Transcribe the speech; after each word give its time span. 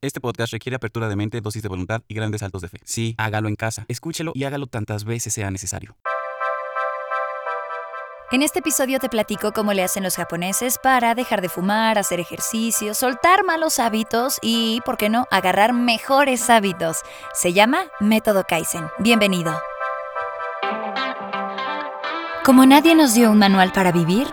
Este 0.00 0.20
podcast 0.20 0.52
requiere 0.52 0.76
apertura 0.76 1.08
de 1.08 1.16
mente, 1.16 1.40
dosis 1.40 1.60
de 1.60 1.68
voluntad 1.68 2.02
y 2.06 2.14
grandes 2.14 2.40
saltos 2.42 2.62
de 2.62 2.68
fe. 2.68 2.78
Sí, 2.84 3.16
hágalo 3.18 3.48
en 3.48 3.56
casa, 3.56 3.84
escúchelo 3.88 4.30
y 4.32 4.44
hágalo 4.44 4.68
tantas 4.68 5.02
veces 5.02 5.34
sea 5.34 5.50
necesario. 5.50 5.96
En 8.30 8.42
este 8.42 8.60
episodio 8.60 9.00
te 9.00 9.08
platico 9.08 9.52
cómo 9.52 9.72
le 9.72 9.82
hacen 9.82 10.04
los 10.04 10.14
japoneses 10.14 10.78
para 10.80 11.16
dejar 11.16 11.40
de 11.40 11.48
fumar, 11.48 11.98
hacer 11.98 12.20
ejercicio, 12.20 12.94
soltar 12.94 13.42
malos 13.44 13.80
hábitos 13.80 14.38
y, 14.40 14.80
¿por 14.84 14.98
qué 14.98 15.08
no?, 15.08 15.26
agarrar 15.32 15.72
mejores 15.72 16.48
hábitos. 16.48 16.98
Se 17.32 17.52
llama 17.52 17.80
Método 17.98 18.44
Kaizen. 18.44 18.86
Bienvenido. 19.00 19.60
Como 22.44 22.66
nadie 22.66 22.94
nos 22.94 23.14
dio 23.14 23.32
un 23.32 23.38
manual 23.38 23.72
para 23.72 23.90
vivir, 23.90 24.28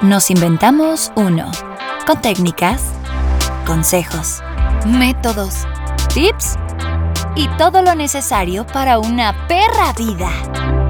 nos 0.00 0.30
inventamos 0.30 1.12
uno, 1.14 1.50
con 2.06 2.22
técnicas, 2.22 2.82
consejos 3.66 4.40
métodos, 4.86 5.66
tips 6.14 6.56
y 7.34 7.48
todo 7.58 7.82
lo 7.82 7.94
necesario 7.94 8.66
para 8.66 8.98
una 8.98 9.46
perra 9.46 9.92
vida. 9.92 10.85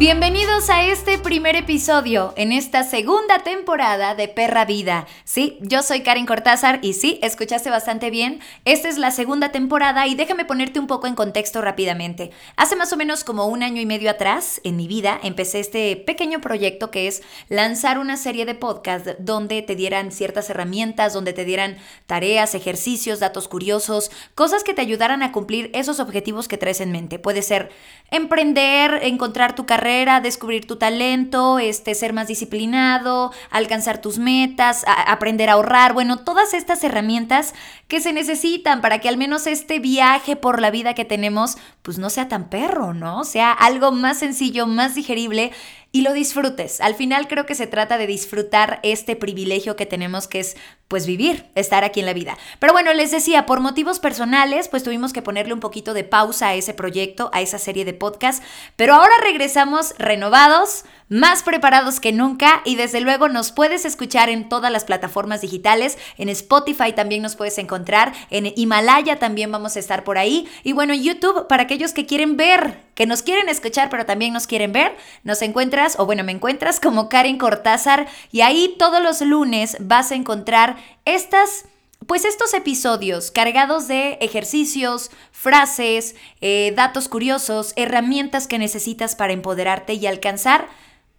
Bienvenidos 0.00 0.70
a 0.70 0.82
este 0.84 1.18
primer 1.18 1.56
episodio 1.56 2.32
en 2.38 2.52
esta 2.52 2.84
segunda 2.84 3.40
temporada 3.40 4.14
de 4.14 4.28
Perra 4.28 4.64
Vida. 4.64 5.06
Sí, 5.24 5.58
yo 5.60 5.82
soy 5.82 6.00
Karen 6.00 6.24
Cortázar 6.24 6.78
y 6.80 6.94
sí, 6.94 7.18
escuchaste 7.20 7.68
bastante 7.68 8.08
bien. 8.08 8.40
Esta 8.64 8.88
es 8.88 8.96
la 8.96 9.10
segunda 9.10 9.52
temporada 9.52 10.06
y 10.06 10.14
déjame 10.14 10.46
ponerte 10.46 10.80
un 10.80 10.86
poco 10.86 11.06
en 11.06 11.14
contexto 11.14 11.60
rápidamente. 11.60 12.30
Hace 12.56 12.76
más 12.76 12.94
o 12.94 12.96
menos 12.96 13.24
como 13.24 13.44
un 13.44 13.62
año 13.62 13.82
y 13.82 13.84
medio 13.84 14.10
atrás 14.10 14.62
en 14.64 14.76
mi 14.76 14.88
vida 14.88 15.20
empecé 15.22 15.60
este 15.60 15.96
pequeño 15.96 16.40
proyecto 16.40 16.90
que 16.90 17.06
es 17.06 17.20
lanzar 17.50 17.98
una 17.98 18.16
serie 18.16 18.46
de 18.46 18.54
podcasts 18.54 19.16
donde 19.18 19.60
te 19.60 19.76
dieran 19.76 20.12
ciertas 20.12 20.48
herramientas, 20.48 21.12
donde 21.12 21.34
te 21.34 21.44
dieran 21.44 21.76
tareas, 22.06 22.54
ejercicios, 22.54 23.20
datos 23.20 23.48
curiosos, 23.48 24.10
cosas 24.34 24.64
que 24.64 24.72
te 24.72 24.80
ayudaran 24.80 25.22
a 25.22 25.30
cumplir 25.30 25.70
esos 25.74 26.00
objetivos 26.00 26.48
que 26.48 26.56
traes 26.56 26.80
en 26.80 26.90
mente. 26.90 27.18
Puede 27.18 27.42
ser 27.42 27.70
emprender, 28.10 29.00
encontrar 29.02 29.54
tu 29.54 29.66
carrera, 29.66 29.89
descubrir 30.20 30.66
tu 30.66 30.76
talento, 30.76 31.58
este, 31.58 31.94
ser 31.94 32.12
más 32.12 32.28
disciplinado, 32.28 33.32
alcanzar 33.50 34.00
tus 34.00 34.18
metas, 34.18 34.84
aprender 34.86 35.50
a 35.50 35.54
ahorrar, 35.54 35.92
bueno, 35.92 36.18
todas 36.18 36.54
estas 36.54 36.82
herramientas 36.84 37.54
que 37.88 38.00
se 38.00 38.12
necesitan 38.12 38.80
para 38.80 39.00
que 39.00 39.08
al 39.08 39.16
menos 39.16 39.46
este 39.46 39.78
viaje 39.80 40.36
por 40.36 40.60
la 40.60 40.70
vida 40.70 40.94
que 40.94 41.04
tenemos, 41.04 41.58
pues 41.82 41.98
no 41.98 42.08
sea 42.08 42.28
tan 42.28 42.48
perro, 42.48 42.94
¿no? 42.94 43.24
Sea 43.24 43.52
algo 43.52 43.90
más 43.90 44.18
sencillo, 44.18 44.66
más 44.66 44.94
digerible 44.94 45.52
y 45.92 46.02
lo 46.02 46.12
disfrutes. 46.12 46.80
Al 46.80 46.94
final 46.94 47.26
creo 47.26 47.46
que 47.46 47.54
se 47.54 47.66
trata 47.66 47.98
de 47.98 48.06
disfrutar 48.06 48.80
este 48.82 49.16
privilegio 49.16 49.76
que 49.76 49.86
tenemos 49.86 50.28
que 50.28 50.40
es 50.40 50.56
pues 50.88 51.06
vivir, 51.06 51.46
estar 51.54 51.84
aquí 51.84 52.00
en 52.00 52.06
la 52.06 52.12
vida. 52.12 52.36
Pero 52.58 52.72
bueno, 52.72 52.92
les 52.92 53.10
decía, 53.10 53.46
por 53.46 53.60
motivos 53.60 54.00
personales, 54.00 54.68
pues 54.68 54.82
tuvimos 54.82 55.12
que 55.12 55.22
ponerle 55.22 55.54
un 55.54 55.60
poquito 55.60 55.94
de 55.94 56.02
pausa 56.02 56.48
a 56.48 56.54
ese 56.54 56.74
proyecto, 56.74 57.30
a 57.32 57.40
esa 57.40 57.58
serie 57.58 57.84
de 57.84 57.94
podcast, 57.94 58.42
pero 58.76 58.94
ahora 58.94 59.12
regresamos 59.22 59.94
renovados, 59.98 60.84
más 61.10 61.42
preparados 61.42 61.98
que 61.98 62.12
nunca 62.12 62.62
y 62.64 62.76
desde 62.76 63.00
luego 63.00 63.28
nos 63.28 63.50
puedes 63.50 63.84
escuchar 63.84 64.30
en 64.30 64.48
todas 64.48 64.72
las 64.72 64.84
plataformas 64.84 65.42
digitales, 65.42 65.98
en 66.16 66.28
Spotify 66.30 66.92
también 66.94 67.20
nos 67.20 67.36
puedes 67.36 67.58
encontrar, 67.58 68.14
en 68.30 68.52
Himalaya 68.56 69.18
también 69.18 69.50
vamos 69.50 69.76
a 69.76 69.80
estar 69.80 70.04
por 70.04 70.16
ahí 70.16 70.48
y 70.62 70.72
bueno, 70.72 70.94
YouTube 70.94 71.48
para 71.48 71.64
aquellos 71.64 71.92
que 71.92 72.06
quieren 72.06 72.36
ver, 72.36 72.78
que 72.94 73.06
nos 73.06 73.22
quieren 73.22 73.48
escuchar 73.48 73.90
pero 73.90 74.06
también 74.06 74.32
nos 74.32 74.46
quieren 74.46 74.72
ver, 74.72 74.96
nos 75.24 75.42
encuentras 75.42 75.98
o 75.98 76.06
bueno, 76.06 76.22
me 76.22 76.32
encuentras 76.32 76.78
como 76.80 77.08
Karen 77.08 77.38
Cortázar 77.38 78.06
y 78.30 78.42
ahí 78.42 78.76
todos 78.78 79.02
los 79.02 79.20
lunes 79.20 79.76
vas 79.80 80.12
a 80.12 80.14
encontrar 80.14 80.76
estas 81.04 81.66
pues 82.06 82.24
estos 82.24 82.54
episodios 82.54 83.30
cargados 83.30 83.86
de 83.86 84.12
ejercicios, 84.22 85.10
frases, 85.32 86.16
eh, 86.40 86.72
datos 86.74 87.08
curiosos, 87.08 87.74
herramientas 87.76 88.46
que 88.46 88.58
necesitas 88.58 89.14
para 89.14 89.34
empoderarte 89.34 89.92
y 89.94 90.06
alcanzar 90.06 90.68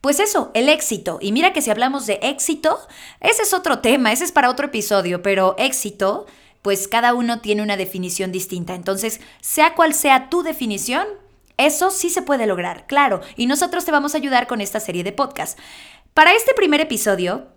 pues 0.02 0.20
eso, 0.20 0.52
el 0.56 0.68
éxito. 0.68 1.20
Y 1.22 1.32
mira 1.32 1.54
que 1.54 1.62
si 1.62 1.70
hablamos 1.70 2.08
de 2.08 2.20
éxito, 2.24 2.80
ese 3.20 3.44
es 3.44 3.54
otro 3.54 3.80
tema, 3.80 4.12
ese 4.12 4.24
es 4.24 4.32
para 4.32 4.50
otro 4.50 4.68
episodio, 4.68 5.22
pero 5.22 5.56
éxito, 5.60 6.26
pues 6.64 6.88
cada 6.88 7.14
uno 7.14 7.40
tiene 7.40 7.62
una 7.62 7.78
definición 7.78 8.32
distinta. 8.32 8.74
Entonces, 8.74 9.22
sea 9.42 9.76
cual 9.76 9.94
sea 9.94 10.30
tu 10.30 10.42
definición, 10.42 11.08
eso 11.58 11.92
sí 11.92 12.10
se 12.10 12.24
puede 12.24 12.48
lograr, 12.48 12.88
claro. 12.88 13.22
Y 13.36 13.46
nosotros 13.46 13.86
te 13.86 13.92
vamos 13.92 14.16
a 14.16 14.18
ayudar 14.18 14.48
con 14.48 14.60
esta 14.60 14.80
serie 14.80 15.04
de 15.04 15.12
podcasts. 15.12 15.62
Para 16.16 16.34
este 16.34 16.54
primer 16.56 16.82
episodio, 16.82 17.48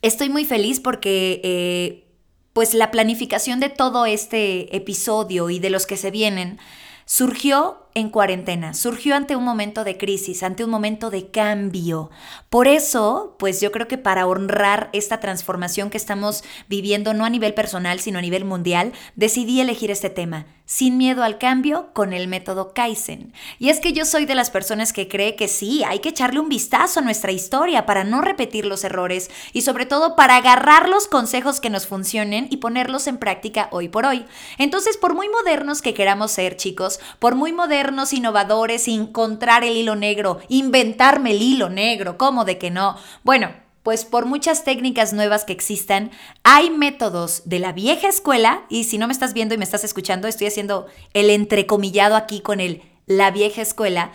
estoy 0.00 0.30
muy 0.30 0.44
feliz 0.44 0.80
porque... 0.80 1.40
Eh, 1.44 2.08
pues 2.52 2.74
la 2.74 2.90
planificación 2.90 3.60
de 3.60 3.70
todo 3.70 4.04
este 4.06 4.76
episodio 4.76 5.48
y 5.50 5.58
de 5.58 5.70
los 5.70 5.86
que 5.86 5.96
se 5.96 6.10
vienen 6.10 6.58
surgió 7.06 7.81
en 7.94 8.08
cuarentena, 8.08 8.74
surgió 8.74 9.14
ante 9.14 9.36
un 9.36 9.44
momento 9.44 9.84
de 9.84 9.98
crisis, 9.98 10.42
ante 10.42 10.64
un 10.64 10.70
momento 10.70 11.10
de 11.10 11.30
cambio. 11.30 12.10
Por 12.48 12.66
eso, 12.66 13.36
pues 13.38 13.60
yo 13.60 13.70
creo 13.70 13.88
que 13.88 13.98
para 13.98 14.26
honrar 14.26 14.88
esta 14.92 15.20
transformación 15.20 15.90
que 15.90 15.98
estamos 15.98 16.42
viviendo, 16.68 17.12
no 17.12 17.24
a 17.24 17.30
nivel 17.30 17.52
personal, 17.52 18.00
sino 18.00 18.18
a 18.18 18.22
nivel 18.22 18.44
mundial, 18.44 18.92
decidí 19.14 19.60
elegir 19.60 19.90
este 19.90 20.08
tema, 20.08 20.46
sin 20.64 20.96
miedo 20.96 21.22
al 21.22 21.38
cambio, 21.38 21.90
con 21.92 22.14
el 22.14 22.28
método 22.28 22.72
Kaizen. 22.72 23.34
Y 23.58 23.68
es 23.68 23.80
que 23.80 23.92
yo 23.92 24.06
soy 24.06 24.24
de 24.24 24.34
las 24.34 24.50
personas 24.50 24.94
que 24.94 25.08
cree 25.08 25.36
que 25.36 25.48
sí, 25.48 25.84
hay 25.84 25.98
que 25.98 26.10
echarle 26.10 26.40
un 26.40 26.48
vistazo 26.48 27.00
a 27.00 27.02
nuestra 27.02 27.32
historia 27.32 27.84
para 27.84 28.04
no 28.04 28.22
repetir 28.22 28.64
los 28.64 28.84
errores 28.84 29.30
y 29.52 29.62
sobre 29.62 29.84
todo 29.84 30.16
para 30.16 30.36
agarrar 30.36 30.88
los 30.88 31.08
consejos 31.08 31.60
que 31.60 31.68
nos 31.68 31.86
funcionen 31.86 32.46
y 32.50 32.56
ponerlos 32.56 33.06
en 33.06 33.18
práctica 33.18 33.68
hoy 33.70 33.88
por 33.88 34.06
hoy. 34.06 34.24
Entonces, 34.56 34.96
por 34.96 35.14
muy 35.14 35.28
modernos 35.28 35.82
que 35.82 35.92
queramos 35.92 36.32
ser, 36.32 36.56
chicos, 36.56 37.00
por 37.18 37.34
muy 37.34 37.52
modernos 37.52 37.81
innovadores, 38.12 38.88
encontrar 38.88 39.64
el 39.64 39.76
hilo 39.76 39.96
negro, 39.96 40.40
inventarme 40.48 41.32
el 41.32 41.42
hilo 41.42 41.68
negro, 41.68 42.18
¿cómo 42.18 42.44
de 42.44 42.58
que 42.58 42.70
no? 42.70 42.96
Bueno, 43.22 43.50
pues 43.82 44.04
por 44.04 44.26
muchas 44.26 44.64
técnicas 44.64 45.12
nuevas 45.12 45.44
que 45.44 45.52
existan, 45.52 46.10
hay 46.44 46.70
métodos 46.70 47.42
de 47.46 47.58
la 47.58 47.72
vieja 47.72 48.08
escuela, 48.08 48.62
y 48.68 48.84
si 48.84 48.98
no 48.98 49.06
me 49.06 49.12
estás 49.12 49.34
viendo 49.34 49.54
y 49.54 49.58
me 49.58 49.64
estás 49.64 49.84
escuchando, 49.84 50.28
estoy 50.28 50.46
haciendo 50.46 50.86
el 51.14 51.30
entrecomillado 51.30 52.16
aquí 52.16 52.40
con 52.40 52.60
el 52.60 52.82
la 53.06 53.30
vieja 53.30 53.62
escuela, 53.62 54.12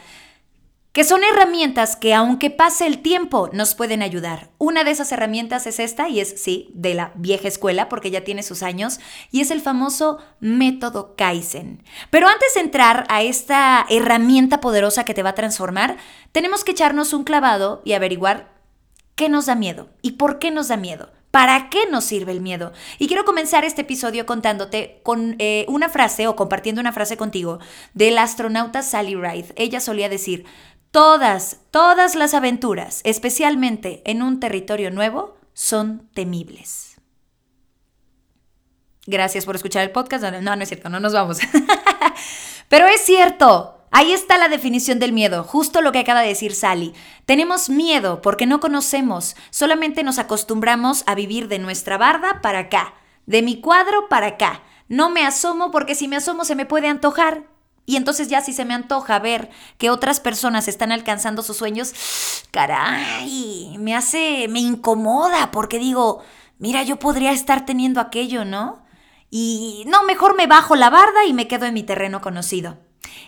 que 0.98 1.04
son 1.04 1.24
herramientas 1.24 1.96
que 1.96 2.16
aunque 2.16 2.50
pase 2.50 2.88
el 2.88 3.04
tiempo 3.04 3.52
nos 3.54 3.76
pueden 3.76 4.02
ayudar. 4.02 4.50
Una 4.58 4.84
de 4.84 4.90
esas 4.90 5.12
herramientas 5.12 5.68
es 5.68 5.80
esta 5.80 6.10
y 6.10 6.20
es, 6.20 6.42
sí, 6.42 6.72
de 6.74 6.96
la 6.96 7.12
vieja 7.14 7.48
escuela 7.48 7.88
porque 7.88 8.10
ya 8.10 8.24
tiene 8.24 8.42
sus 8.42 8.64
años 8.64 9.00
y 9.30 9.42
es 9.42 9.52
el 9.52 9.62
famoso 9.62 10.18
método 10.40 11.14
Kaizen. 11.16 11.84
Pero 12.10 12.28
antes 12.28 12.56
de 12.56 12.62
entrar 12.62 13.06
a 13.10 13.22
esta 13.22 13.86
herramienta 13.92 14.60
poderosa 14.60 15.06
que 15.06 15.14
te 15.14 15.22
va 15.22 15.30
a 15.30 15.36
transformar, 15.36 15.98
tenemos 16.32 16.64
que 16.64 16.72
echarnos 16.72 17.14
un 17.14 17.26
clavado 17.26 17.84
y 17.86 17.94
averiguar 17.94 18.56
qué 19.14 19.30
nos 19.30 19.46
da 19.46 19.54
miedo 19.54 19.90
y 20.02 20.14
por 20.14 20.40
qué 20.40 20.50
nos 20.50 20.70
da 20.70 20.78
miedo. 20.78 21.12
¿Para 21.30 21.70
qué 21.70 21.82
nos 21.92 22.06
sirve 22.06 22.32
el 22.32 22.42
miedo? 22.42 22.74
Y 22.98 23.06
quiero 23.06 23.24
comenzar 23.24 23.64
este 23.66 23.82
episodio 23.82 24.26
contándote 24.26 25.02
con 25.04 25.36
eh, 25.38 25.66
una 25.68 25.90
frase 25.90 26.28
o 26.28 26.36
compartiendo 26.36 26.82
una 26.82 26.94
frase 26.94 27.18
contigo 27.18 27.60
del 27.94 28.18
astronauta 28.18 28.82
Sally 28.82 29.14
Ride. 29.14 29.54
Ella 29.56 29.80
solía 29.80 30.10
decir, 30.10 30.46
Todas, 30.92 31.60
todas 31.72 32.16
las 32.16 32.34
aventuras, 32.34 33.02
especialmente 33.04 34.02
en 34.06 34.22
un 34.22 34.40
territorio 34.40 34.92
nuevo, 34.92 35.38
son 35.54 36.08
temibles. 36.14 36.98
Gracias 39.06 39.46
por 39.46 39.56
escuchar 39.56 39.84
el 39.84 39.92
podcast. 39.92 40.24
No, 40.42 40.56
no 40.56 40.62
es 40.62 40.70
cierto, 40.70 40.90
no 40.90 41.00
nos 41.00 41.14
vamos. 41.14 41.40
Pero 42.70 42.86
es 42.88 43.02
cierto. 43.02 43.74
Ahí 43.90 44.12
está 44.12 44.38
la 44.38 44.50
definición 44.50 45.00
del 45.00 45.14
miedo, 45.14 45.44
justo 45.46 45.82
lo 45.82 45.94
que 45.94 46.00
acaba 46.00 46.22
de 46.22 46.28
decir 46.28 46.54
Sally. 46.54 46.94
Tenemos 47.26 47.70
miedo 47.70 48.22
porque 48.22 48.46
no 48.46 48.60
conocemos, 48.60 49.38
solamente 49.50 50.04
nos 50.04 50.20
acostumbramos 50.20 51.04
a 51.06 51.16
vivir 51.16 51.48
de 51.48 51.58
nuestra 51.58 51.98
barda 51.98 52.42
para 52.42 52.60
acá, 52.60 52.96
de 53.26 53.42
mi 53.42 53.62
cuadro 53.62 54.10
para 54.10 54.28
acá. 54.28 54.62
No 54.90 55.10
me 55.10 55.26
asomo 55.26 55.72
porque 55.72 55.96
si 55.96 56.10
me 56.10 56.18
asomo 56.18 56.44
se 56.44 56.56
me 56.56 56.66
puede 56.66 56.90
antojar. 56.90 57.46
Y 57.90 57.96
entonces 57.96 58.28
ya 58.28 58.42
si 58.42 58.52
se 58.52 58.66
me 58.66 58.74
antoja 58.74 59.18
ver 59.18 59.50
que 59.78 59.90
otras 59.90 60.20
personas 60.20 60.68
están 60.68 60.92
alcanzando 60.92 61.42
sus 61.42 61.56
sueños, 61.56 61.94
caray, 62.52 63.78
me 63.80 63.96
hace, 63.96 64.50
me 64.50 64.60
incomoda 64.60 65.52
porque 65.52 65.80
digo, 65.80 66.22
mira, 66.60 66.84
yo 66.84 67.00
podría 67.00 67.32
estar 67.32 67.66
teniendo 67.66 68.02
aquello, 68.02 68.44
¿no? 68.44 68.84
Y 69.30 69.86
no, 69.88 70.04
mejor 70.04 70.36
me 70.36 70.48
bajo 70.48 70.76
la 70.76 70.90
barda 70.90 71.24
y 71.26 71.32
me 71.32 71.48
quedo 71.48 71.66
en 71.66 71.74
mi 71.74 71.84
terreno 71.84 72.20
conocido. 72.20 72.78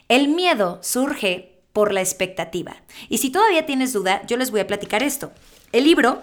El 0.10 0.28
miedo 0.28 0.80
surge 0.82 1.64
por 1.72 1.94
la 1.94 2.02
expectativa. 2.02 2.76
Y 3.08 3.20
si 3.20 3.30
todavía 3.30 3.66
tienes 3.66 3.94
duda, 3.94 4.26
yo 4.28 4.36
les 4.36 4.52
voy 4.52 4.60
a 4.60 4.68
platicar 4.68 5.04
esto. 5.04 5.32
El 5.72 5.86
libro 5.86 6.22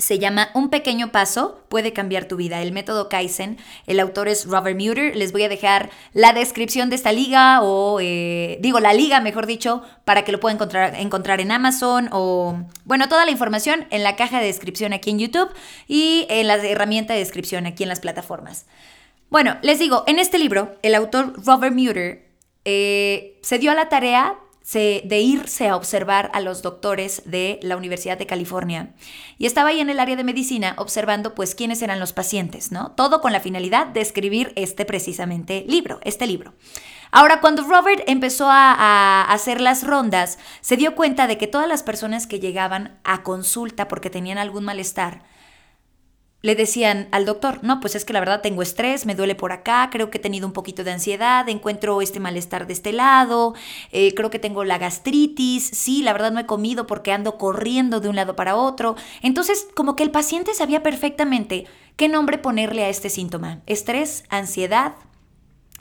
se 0.00 0.18
llama 0.18 0.50
Un 0.54 0.70
pequeño 0.70 1.12
paso 1.12 1.60
puede 1.68 1.92
cambiar 1.92 2.24
tu 2.24 2.36
vida. 2.36 2.62
El 2.62 2.72
método 2.72 3.08
Kaizen. 3.08 3.58
El 3.86 4.00
autor 4.00 4.28
es 4.28 4.46
Robert 4.46 4.78
Muter. 4.78 5.14
Les 5.14 5.32
voy 5.32 5.44
a 5.44 5.48
dejar 5.48 5.90
la 6.14 6.32
descripción 6.32 6.90
de 6.90 6.96
esta 6.96 7.12
liga 7.12 7.60
o 7.62 8.00
eh, 8.00 8.58
digo 8.60 8.80
la 8.80 8.94
liga, 8.94 9.20
mejor 9.20 9.46
dicho, 9.46 9.82
para 10.04 10.24
que 10.24 10.32
lo 10.32 10.40
puedan 10.40 10.58
encontrar, 10.96 11.40
en 11.40 11.52
Amazon 11.52 12.08
o 12.12 12.64
bueno, 12.84 13.08
toda 13.08 13.24
la 13.24 13.30
información 13.30 13.86
en 13.90 14.02
la 14.02 14.16
caja 14.16 14.40
de 14.40 14.46
descripción 14.46 14.92
aquí 14.92 15.10
en 15.10 15.18
YouTube 15.18 15.50
y 15.86 16.26
en 16.28 16.48
la 16.48 16.56
herramienta 16.56 17.12
de 17.12 17.20
descripción 17.20 17.66
aquí 17.66 17.82
en 17.82 17.88
las 17.88 18.00
plataformas. 18.00 18.66
Bueno, 19.28 19.58
les 19.62 19.78
digo, 19.78 20.02
en 20.08 20.18
este 20.18 20.38
libro, 20.38 20.76
el 20.82 20.94
autor 20.94 21.34
Robert 21.44 21.74
Muter 21.74 22.26
eh, 22.64 23.38
se 23.42 23.58
dio 23.58 23.70
a 23.70 23.74
la 23.74 23.88
tarea 23.88 24.39
de 24.72 25.20
irse 25.20 25.68
a 25.68 25.74
observar 25.74 26.30
a 26.32 26.40
los 26.40 26.62
doctores 26.62 27.22
de 27.24 27.58
la 27.62 27.76
Universidad 27.76 28.18
de 28.18 28.26
California. 28.26 28.94
Y 29.36 29.46
estaba 29.46 29.70
ahí 29.70 29.80
en 29.80 29.90
el 29.90 29.98
área 29.98 30.16
de 30.16 30.24
medicina 30.24 30.74
observando 30.78 31.34
pues 31.34 31.54
quiénes 31.54 31.82
eran 31.82 31.98
los 31.98 32.12
pacientes, 32.12 32.70
¿no? 32.70 32.92
Todo 32.92 33.20
con 33.20 33.32
la 33.32 33.40
finalidad 33.40 33.88
de 33.88 34.00
escribir 34.00 34.52
este 34.54 34.84
precisamente 34.84 35.64
libro, 35.66 35.98
este 36.04 36.26
libro. 36.26 36.54
Ahora, 37.10 37.40
cuando 37.40 37.64
Robert 37.64 38.04
empezó 38.06 38.48
a, 38.48 38.72
a, 38.72 39.32
hacer 39.32 39.60
las 39.60 39.84
rondas, 39.84 40.38
se 40.60 40.76
dio 40.76 40.94
cuenta 40.94 41.26
de 41.26 41.38
que 41.38 41.48
todas 41.48 41.66
las 41.66 41.82
personas 41.82 42.28
que 42.28 42.38
llegaban 42.38 43.00
a 43.02 43.24
consulta 43.24 43.88
porque 43.88 44.10
tenían 44.10 44.38
algún 44.38 44.64
malestar, 44.64 45.24
le 46.42 46.54
decían 46.54 47.08
al 47.12 47.26
doctor, 47.26 47.62
no, 47.62 47.80
pues 47.80 47.94
es 47.94 48.04
que 48.04 48.14
la 48.14 48.20
verdad 48.20 48.40
tengo 48.40 48.62
estrés, 48.62 49.04
me 49.04 49.14
duele 49.14 49.34
por 49.34 49.52
acá, 49.52 49.90
creo 49.92 50.10
que 50.10 50.18
he 50.18 50.20
tenido 50.20 50.46
un 50.46 50.54
poquito 50.54 50.84
de 50.84 50.92
ansiedad, 50.92 51.46
encuentro 51.48 52.00
este 52.00 52.18
malestar 52.18 52.66
de 52.66 52.72
este 52.72 52.92
lado, 52.92 53.54
eh, 53.92 54.14
creo 54.14 54.30
que 54.30 54.38
tengo 54.38 54.64
la 54.64 54.78
gastritis, 54.78 55.64
sí, 55.64 56.02
la 56.02 56.12
verdad 56.12 56.32
no 56.32 56.40
he 56.40 56.46
comido 56.46 56.86
porque 56.86 57.12
ando 57.12 57.36
corriendo 57.36 58.00
de 58.00 58.08
un 58.08 58.16
lado 58.16 58.36
para 58.36 58.56
otro. 58.56 58.96
Entonces, 59.20 59.68
como 59.74 59.96
que 59.96 60.02
el 60.02 60.10
paciente 60.10 60.54
sabía 60.54 60.82
perfectamente 60.82 61.66
qué 61.96 62.08
nombre 62.08 62.38
ponerle 62.38 62.84
a 62.84 62.88
este 62.88 63.10
síntoma, 63.10 63.60
estrés, 63.66 64.24
ansiedad, 64.30 64.94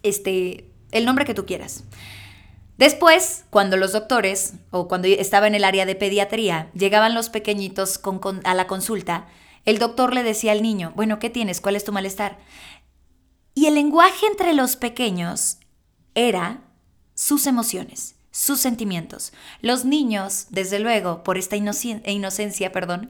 este, 0.03 0.69
el 0.91 1.05
nombre 1.05 1.23
que 1.23 1.33
tú 1.33 1.45
quieras. 1.45 1.85
Después, 2.77 3.45
cuando 3.49 3.75
los 3.77 3.91
doctores, 3.91 4.53
o 4.71 4.87
cuando 4.87 5.07
estaba 5.07 5.47
en 5.47 5.55
el 5.55 5.65
área 5.65 5.85
de 5.85 5.95
pediatría, 5.95 6.69
llegaban 6.73 7.13
los 7.13 7.29
pequeñitos 7.29 7.97
con, 7.97 8.41
a 8.45 8.53
la 8.53 8.67
consulta, 8.67 9.27
el 9.69 9.79
doctor 9.79 10.13
le 10.13 10.23
decía 10.23 10.51
al 10.51 10.61
niño, 10.61 10.93
bueno, 10.95 11.19
¿qué 11.19 11.29
tienes? 11.29 11.61
¿Cuál 11.61 11.75
es 11.75 11.83
tu 11.83 11.91
malestar? 11.91 12.37
Y 13.53 13.65
el 13.65 13.75
lenguaje 13.75 14.25
entre 14.25 14.53
los 14.53 14.75
pequeños 14.75 15.57
era 16.15 16.61
sus 17.13 17.45
emociones, 17.47 18.15
sus 18.31 18.59
sentimientos. 18.59 19.33
Los 19.61 19.85
niños, 19.85 20.47
desde 20.49 20.79
luego, 20.79 21.23
por 21.23 21.37
esta 21.37 21.55
inocencia, 21.55 22.71
perdón, 22.71 23.09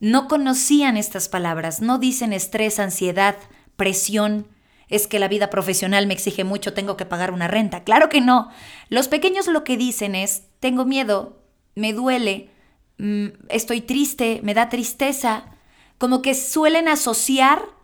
no 0.00 0.28
conocían 0.28 0.96
estas 0.96 1.28
palabras, 1.28 1.80
no 1.80 1.98
dicen 1.98 2.32
estrés, 2.32 2.78
ansiedad, 2.78 3.36
presión, 3.76 4.48
es 4.88 5.06
que 5.06 5.18
la 5.18 5.28
vida 5.28 5.50
profesional 5.50 6.06
me 6.06 6.14
exige 6.14 6.44
mucho, 6.44 6.72
tengo 6.72 6.96
que 6.96 7.06
pagar 7.06 7.32
una 7.32 7.48
renta. 7.48 7.82
Claro 7.82 8.08
que 8.08 8.20
no. 8.20 8.50
Los 8.88 9.08
pequeños 9.08 9.46
lo 9.46 9.64
que 9.64 9.76
dicen 9.76 10.14
es, 10.14 10.44
tengo 10.60 10.84
miedo, 10.84 11.42
me 11.74 11.92
duele, 11.92 12.50
mm, 12.98 13.26
estoy 13.48 13.80
triste, 13.80 14.40
me 14.42 14.54
da 14.54 14.68
tristeza, 14.68 15.55
como 15.98 16.22
que 16.22 16.34
suelen 16.34 16.88
asociar 16.88 17.76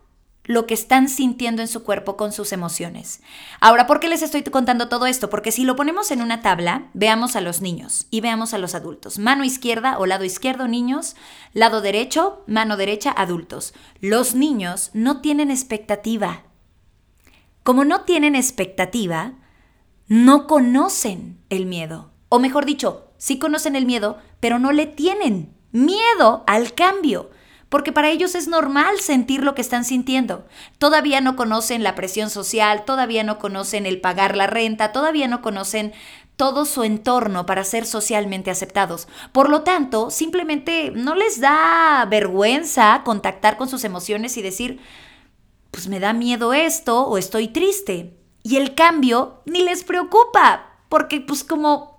lo 0.45 0.67
que 0.67 0.73
están 0.73 1.07
sintiendo 1.07 1.61
en 1.61 1.67
su 1.67 1.83
cuerpo 1.83 2.17
con 2.17 2.33
sus 2.33 2.51
emociones. 2.51 3.21
Ahora, 3.61 3.87
¿por 3.87 3.99
qué 3.99 4.09
les 4.09 4.21
estoy 4.21 4.43
contando 4.43 4.89
todo 4.89 5.05
esto? 5.05 5.29
Porque 5.29 5.51
si 5.51 5.63
lo 5.63 5.75
ponemos 5.75 6.11
en 6.11 6.21
una 6.21 6.41
tabla, 6.41 6.89
veamos 6.93 7.35
a 7.35 7.41
los 7.41 7.61
niños 7.61 8.07
y 8.11 8.19
veamos 8.19 8.53
a 8.53 8.57
los 8.57 8.75
adultos. 8.75 9.19
Mano 9.19 9.45
izquierda 9.45 9.97
o 9.99 10.05
lado 10.05 10.25
izquierdo, 10.25 10.67
niños. 10.67 11.15
Lado 11.53 11.81
derecho, 11.81 12.43
mano 12.45 12.75
derecha, 12.75 13.11
adultos. 13.11 13.73
Los 14.01 14.35
niños 14.35 14.89
no 14.93 15.21
tienen 15.21 15.49
expectativa. 15.49 16.43
Como 17.63 17.85
no 17.85 18.01
tienen 18.01 18.35
expectativa, 18.35 19.35
no 20.07 20.47
conocen 20.47 21.39
el 21.49 21.65
miedo. 21.65 22.11
O 22.27 22.39
mejor 22.39 22.65
dicho, 22.65 23.11
sí 23.17 23.39
conocen 23.39 23.77
el 23.77 23.85
miedo, 23.85 24.17
pero 24.41 24.59
no 24.59 24.73
le 24.73 24.87
tienen 24.87 25.55
miedo 25.71 26.43
al 26.47 26.73
cambio 26.73 27.29
porque 27.73 27.91
para 27.91 28.11
ellos 28.11 28.35
es 28.35 28.47
normal 28.47 28.99
sentir 28.99 29.41
lo 29.41 29.55
que 29.55 29.61
están 29.63 29.83
sintiendo. 29.83 30.45
Todavía 30.77 31.21
no 31.21 31.35
conocen 31.35 31.81
la 31.81 31.95
presión 31.95 32.29
social, 32.29 32.85
todavía 32.85 33.23
no 33.23 33.39
conocen 33.39 33.87
el 33.87 33.99
pagar 33.99 34.37
la 34.37 34.45
renta, 34.45 34.91
todavía 34.91 35.27
no 35.27 35.41
conocen 35.41 35.91
todo 36.35 36.65
su 36.65 36.83
entorno 36.83 37.47
para 37.47 37.63
ser 37.63 37.87
socialmente 37.87 38.51
aceptados. 38.51 39.07
Por 39.31 39.49
lo 39.49 39.63
tanto, 39.63 40.11
simplemente 40.11 40.91
no 40.93 41.15
les 41.15 41.39
da 41.39 42.05
vergüenza 42.07 43.01
contactar 43.03 43.57
con 43.57 43.67
sus 43.67 43.83
emociones 43.85 44.37
y 44.37 44.43
decir, 44.43 44.79
pues 45.71 45.87
me 45.87 45.99
da 45.99 46.13
miedo 46.13 46.53
esto 46.53 47.07
o 47.07 47.17
estoy 47.17 47.47
triste. 47.47 48.15
Y 48.43 48.57
el 48.57 48.75
cambio 48.75 49.41
ni 49.47 49.63
les 49.63 49.83
preocupa, 49.83 50.77
porque 50.89 51.21
pues 51.21 51.43
como 51.43 51.92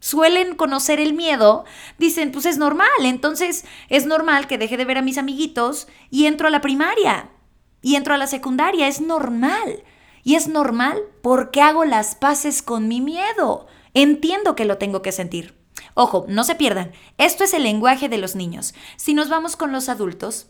suelen 0.00 0.54
conocer 0.54 1.00
el 1.00 1.14
miedo, 1.14 1.64
dicen, 1.98 2.32
pues 2.32 2.46
es 2.46 2.58
normal, 2.58 2.88
entonces 3.02 3.64
es 3.88 4.06
normal 4.06 4.46
que 4.46 4.58
deje 4.58 4.76
de 4.76 4.84
ver 4.84 4.98
a 4.98 5.02
mis 5.02 5.18
amiguitos 5.18 5.88
y 6.10 6.26
entro 6.26 6.48
a 6.48 6.50
la 6.50 6.60
primaria 6.60 7.30
y 7.82 7.96
entro 7.96 8.14
a 8.14 8.18
la 8.18 8.26
secundaria, 8.26 8.88
es 8.88 9.00
normal. 9.00 9.84
Y 10.24 10.34
es 10.34 10.48
normal 10.48 11.00
porque 11.22 11.60
hago 11.60 11.84
las 11.84 12.16
paces 12.16 12.60
con 12.60 12.88
mi 12.88 13.00
miedo. 13.00 13.68
Entiendo 13.94 14.56
que 14.56 14.64
lo 14.64 14.76
tengo 14.76 15.00
que 15.00 15.12
sentir. 15.12 15.54
Ojo, 15.94 16.26
no 16.28 16.42
se 16.42 16.56
pierdan, 16.56 16.92
esto 17.16 17.44
es 17.44 17.54
el 17.54 17.62
lenguaje 17.62 18.08
de 18.08 18.18
los 18.18 18.34
niños. 18.34 18.74
Si 18.96 19.14
nos 19.14 19.28
vamos 19.28 19.54
con 19.54 19.70
los 19.70 19.88
adultos, 19.88 20.48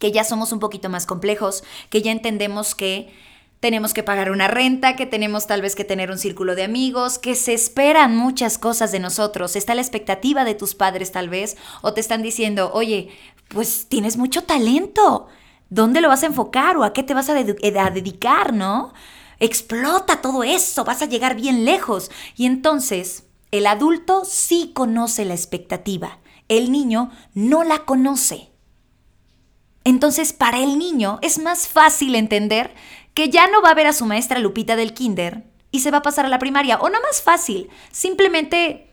que 0.00 0.12
ya 0.12 0.24
somos 0.24 0.50
un 0.52 0.58
poquito 0.58 0.88
más 0.88 1.06
complejos, 1.06 1.62
que 1.88 2.02
ya 2.02 2.10
entendemos 2.10 2.74
que 2.74 3.14
tenemos 3.60 3.94
que 3.94 4.02
pagar 4.02 4.30
una 4.30 4.48
renta, 4.48 4.96
que 4.96 5.06
tenemos 5.06 5.46
tal 5.46 5.62
vez 5.62 5.74
que 5.74 5.84
tener 5.84 6.10
un 6.10 6.18
círculo 6.18 6.54
de 6.54 6.64
amigos, 6.64 7.18
que 7.18 7.34
se 7.34 7.54
esperan 7.54 8.16
muchas 8.16 8.58
cosas 8.58 8.92
de 8.92 9.00
nosotros. 9.00 9.56
Está 9.56 9.74
la 9.74 9.80
expectativa 9.80 10.44
de 10.44 10.54
tus 10.54 10.74
padres 10.74 11.12
tal 11.12 11.28
vez, 11.28 11.56
o 11.82 11.94
te 11.94 12.00
están 12.00 12.22
diciendo, 12.22 12.70
oye, 12.74 13.08
pues 13.48 13.86
tienes 13.88 14.16
mucho 14.16 14.42
talento. 14.44 15.28
¿Dónde 15.68 16.00
lo 16.00 16.08
vas 16.08 16.22
a 16.22 16.26
enfocar 16.26 16.76
o 16.76 16.84
a 16.84 16.92
qué 16.92 17.02
te 17.02 17.14
vas 17.14 17.28
a, 17.28 17.34
a 17.34 17.90
dedicar, 17.90 18.52
no? 18.52 18.92
Explota 19.40 20.20
todo 20.20 20.44
eso, 20.44 20.84
vas 20.84 21.02
a 21.02 21.06
llegar 21.06 21.34
bien 21.34 21.64
lejos. 21.64 22.10
Y 22.36 22.46
entonces, 22.46 23.24
el 23.50 23.66
adulto 23.66 24.24
sí 24.24 24.72
conoce 24.74 25.24
la 25.24 25.34
expectativa, 25.34 26.18
el 26.48 26.70
niño 26.70 27.10
no 27.34 27.64
la 27.64 27.84
conoce. 27.84 28.50
Entonces, 29.86 30.32
para 30.32 30.58
el 30.58 30.78
niño 30.78 31.20
es 31.22 31.38
más 31.38 31.68
fácil 31.68 32.16
entender 32.16 32.74
que 33.16 33.30
ya 33.30 33.48
no 33.48 33.62
va 33.62 33.70
a 33.70 33.74
ver 33.74 33.86
a 33.86 33.94
su 33.94 34.04
maestra 34.04 34.40
Lupita 34.40 34.76
del 34.76 34.92
kinder 34.92 35.42
y 35.70 35.80
se 35.80 35.90
va 35.90 35.98
a 35.98 36.02
pasar 36.02 36.26
a 36.26 36.28
la 36.28 36.38
primaria. 36.38 36.76
O 36.76 36.90
no 36.90 37.00
más 37.00 37.22
fácil, 37.22 37.70
simplemente 37.90 38.90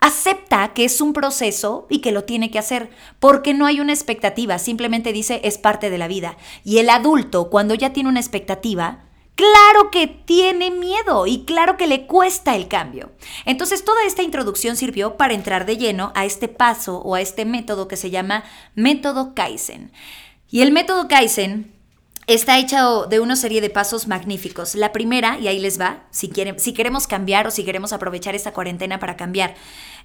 acepta 0.00 0.72
que 0.72 0.86
es 0.86 1.02
un 1.02 1.12
proceso 1.12 1.86
y 1.90 1.98
que 1.98 2.10
lo 2.10 2.24
tiene 2.24 2.50
que 2.50 2.58
hacer, 2.58 2.88
porque 3.20 3.52
no 3.52 3.66
hay 3.66 3.80
una 3.80 3.92
expectativa, 3.92 4.58
simplemente 4.58 5.12
dice 5.12 5.42
es 5.44 5.58
parte 5.58 5.90
de 5.90 5.98
la 5.98 6.08
vida. 6.08 6.38
Y 6.64 6.78
el 6.78 6.88
adulto, 6.88 7.50
cuando 7.50 7.74
ya 7.74 7.92
tiene 7.92 8.08
una 8.08 8.20
expectativa, 8.20 9.04
claro 9.34 9.90
que 9.90 10.06
tiene 10.06 10.70
miedo 10.70 11.26
y 11.26 11.44
claro 11.44 11.76
que 11.76 11.86
le 11.86 12.06
cuesta 12.06 12.56
el 12.56 12.68
cambio. 12.68 13.12
Entonces 13.44 13.84
toda 13.84 14.04
esta 14.06 14.22
introducción 14.22 14.76
sirvió 14.76 15.18
para 15.18 15.34
entrar 15.34 15.66
de 15.66 15.76
lleno 15.76 16.12
a 16.14 16.24
este 16.24 16.48
paso 16.48 16.96
o 17.00 17.14
a 17.14 17.20
este 17.20 17.44
método 17.44 17.88
que 17.88 17.98
se 17.98 18.08
llama 18.08 18.42
método 18.74 19.34
Kaizen. 19.34 19.92
Y 20.48 20.62
el 20.62 20.72
método 20.72 21.08
Kaizen 21.08 21.75
está 22.26 22.58
hecho 22.58 23.06
de 23.06 23.20
una 23.20 23.36
serie 23.36 23.60
de 23.60 23.70
pasos 23.70 24.06
magníficos. 24.06 24.74
La 24.74 24.92
primera, 24.92 25.38
y 25.38 25.48
ahí 25.48 25.58
les 25.58 25.80
va, 25.80 26.04
si, 26.10 26.32
si 26.56 26.72
queremos 26.72 27.06
cambiar 27.06 27.46
o 27.46 27.50
si 27.50 27.64
queremos 27.64 27.92
aprovechar 27.92 28.34
esta 28.34 28.52
cuarentena 28.52 28.98
para 28.98 29.16
cambiar. 29.16 29.54